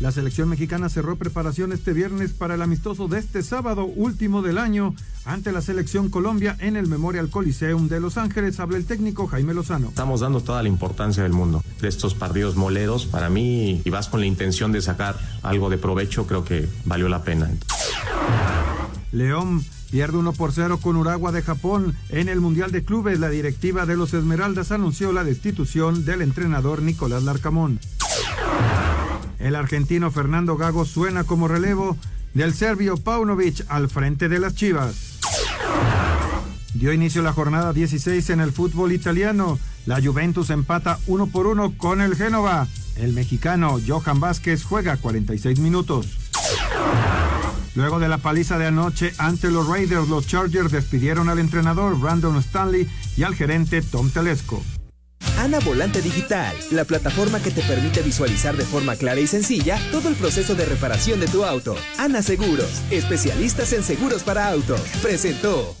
La 0.00 0.10
selección 0.12 0.48
mexicana 0.48 0.88
cerró 0.88 1.16
preparación 1.16 1.72
este 1.72 1.92
viernes 1.92 2.32
para 2.32 2.54
el 2.54 2.62
amistoso 2.62 3.06
de 3.06 3.18
este 3.18 3.42
sábado 3.42 3.84
último 3.84 4.40
del 4.40 4.56
año 4.56 4.94
ante 5.26 5.52
la 5.52 5.60
selección 5.60 6.08
Colombia 6.08 6.56
en 6.58 6.76
el 6.76 6.86
Memorial 6.86 7.28
Coliseum 7.28 7.86
de 7.86 8.00
Los 8.00 8.16
Ángeles. 8.16 8.60
Habla 8.60 8.78
el 8.78 8.86
técnico 8.86 9.26
Jaime 9.26 9.52
Lozano. 9.52 9.88
Estamos 9.88 10.20
dando 10.20 10.40
toda 10.40 10.62
la 10.62 10.70
importancia 10.70 11.22
del 11.22 11.32
mundo 11.32 11.62
de 11.82 11.88
estos 11.88 12.14
partidos 12.14 12.56
moleros. 12.56 13.04
Para 13.04 13.28
mí, 13.28 13.82
y 13.84 13.90
vas 13.90 14.08
con 14.08 14.20
la 14.20 14.26
intención 14.26 14.72
de 14.72 14.80
sacar 14.80 15.18
algo 15.42 15.68
de 15.68 15.76
provecho, 15.76 16.26
creo 16.26 16.46
que 16.46 16.66
valió 16.86 17.10
la 17.10 17.22
pena. 17.22 17.50
León 19.12 19.62
pierde 19.90 20.16
1 20.16 20.32
por 20.32 20.52
0 20.52 20.78
con 20.80 20.96
Uragua 20.96 21.30
de 21.30 21.42
Japón 21.42 21.94
en 22.08 22.30
el 22.30 22.40
Mundial 22.40 22.72
de 22.72 22.84
Clubes. 22.84 23.20
La 23.20 23.28
directiva 23.28 23.84
de 23.84 23.98
los 23.98 24.14
Esmeraldas 24.14 24.72
anunció 24.72 25.12
la 25.12 25.24
destitución 25.24 26.06
del 26.06 26.22
entrenador 26.22 26.80
Nicolás 26.80 27.22
Larcamón. 27.24 27.80
El 29.40 29.56
argentino 29.56 30.10
Fernando 30.10 30.56
Gago 30.56 30.84
suena 30.84 31.24
como 31.24 31.48
relevo 31.48 31.96
del 32.34 32.54
serbio 32.54 32.98
Paunovic 32.98 33.64
al 33.68 33.88
frente 33.88 34.28
de 34.28 34.38
las 34.38 34.54
Chivas. 34.54 35.18
Dio 36.74 36.92
inicio 36.92 37.22
la 37.22 37.32
jornada 37.32 37.72
16 37.72 38.30
en 38.30 38.40
el 38.40 38.52
fútbol 38.52 38.92
italiano. 38.92 39.58
La 39.86 40.00
Juventus 40.00 40.50
empata 40.50 40.98
uno 41.06 41.26
por 41.26 41.46
uno 41.46 41.76
con 41.76 42.00
el 42.02 42.16
Génova. 42.16 42.68
El 42.96 43.14
mexicano 43.14 43.78
Johan 43.84 44.20
Vázquez 44.20 44.62
juega 44.62 44.98
46 44.98 45.58
minutos. 45.58 46.18
Luego 47.74 47.98
de 47.98 48.08
la 48.08 48.18
paliza 48.18 48.58
de 48.58 48.66
anoche 48.66 49.12
ante 49.16 49.50
los 49.50 49.66
Raiders, 49.66 50.08
los 50.08 50.26
Chargers 50.26 50.70
despidieron 50.70 51.28
al 51.28 51.38
entrenador 51.38 51.98
Brandon 51.98 52.36
Stanley 52.36 52.88
y 53.16 53.22
al 53.22 53.34
gerente 53.34 53.80
Tom 53.80 54.10
Telesco. 54.10 54.62
Ana 55.40 55.58
Volante 55.60 56.02
Digital, 56.02 56.54
la 56.70 56.84
plataforma 56.84 57.40
que 57.40 57.50
te 57.50 57.62
permite 57.62 58.02
visualizar 58.02 58.56
de 58.58 58.64
forma 58.64 58.96
clara 58.96 59.20
y 59.20 59.26
sencilla 59.26 59.78
todo 59.90 60.10
el 60.10 60.14
proceso 60.14 60.54
de 60.54 60.66
reparación 60.66 61.18
de 61.18 61.28
tu 61.28 61.44
auto. 61.44 61.76
Ana 61.96 62.20
Seguros, 62.20 62.82
especialistas 62.90 63.72
en 63.72 63.82
seguros 63.82 64.22
para 64.22 64.48
autos. 64.48 64.80
Presentó. 65.02 65.79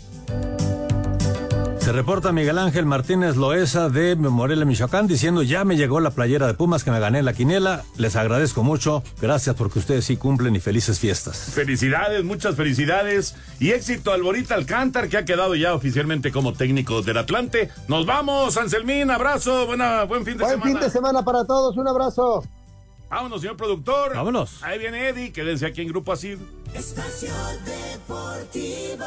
Se 1.90 1.96
reporta 1.96 2.30
Miguel 2.30 2.56
Ángel 2.58 2.86
Martínez 2.86 3.34
Loesa 3.34 3.88
de 3.88 4.14
Morelia, 4.14 4.64
Michoacán, 4.64 5.08
diciendo 5.08 5.42
ya 5.42 5.64
me 5.64 5.76
llegó 5.76 5.98
la 5.98 6.12
playera 6.12 6.46
de 6.46 6.54
Pumas 6.54 6.84
que 6.84 6.92
me 6.92 7.00
gané 7.00 7.18
en 7.18 7.24
la 7.24 7.32
quiniela. 7.32 7.82
Les 7.96 8.14
agradezco 8.14 8.62
mucho. 8.62 9.02
Gracias 9.20 9.56
porque 9.56 9.80
ustedes 9.80 10.04
sí 10.04 10.16
cumplen 10.16 10.54
y 10.54 10.60
felices 10.60 11.00
fiestas. 11.00 11.50
Felicidades, 11.52 12.22
muchas 12.22 12.54
felicidades 12.54 13.34
y 13.58 13.72
éxito 13.72 14.12
al 14.12 14.22
Borita 14.22 14.54
Alcántar 14.54 15.08
que 15.08 15.16
ha 15.16 15.24
quedado 15.24 15.56
ya 15.56 15.74
oficialmente 15.74 16.30
como 16.30 16.52
técnico 16.52 17.02
del 17.02 17.18
Atlante. 17.18 17.70
Nos 17.88 18.06
vamos, 18.06 18.56
Anselmín, 18.56 19.10
abrazo, 19.10 19.66
buena, 19.66 20.04
buen 20.04 20.24
fin 20.24 20.36
de 20.38 20.44
Buen 20.44 20.60
semana. 20.60 20.70
fin 20.70 20.80
de 20.80 20.90
semana 20.90 21.24
para 21.24 21.44
todos, 21.44 21.76
un 21.76 21.88
abrazo. 21.88 22.44
Vámonos, 23.10 23.40
señor 23.40 23.56
productor. 23.56 24.14
Vámonos. 24.14 24.62
Ahí 24.62 24.78
viene 24.78 25.08
Eddie, 25.08 25.32
quédense 25.32 25.66
aquí 25.66 25.80
en 25.82 25.88
Grupo 25.88 26.12
Asir. 26.12 26.38
Espacio 26.72 27.32
Deportivo. 27.64 29.06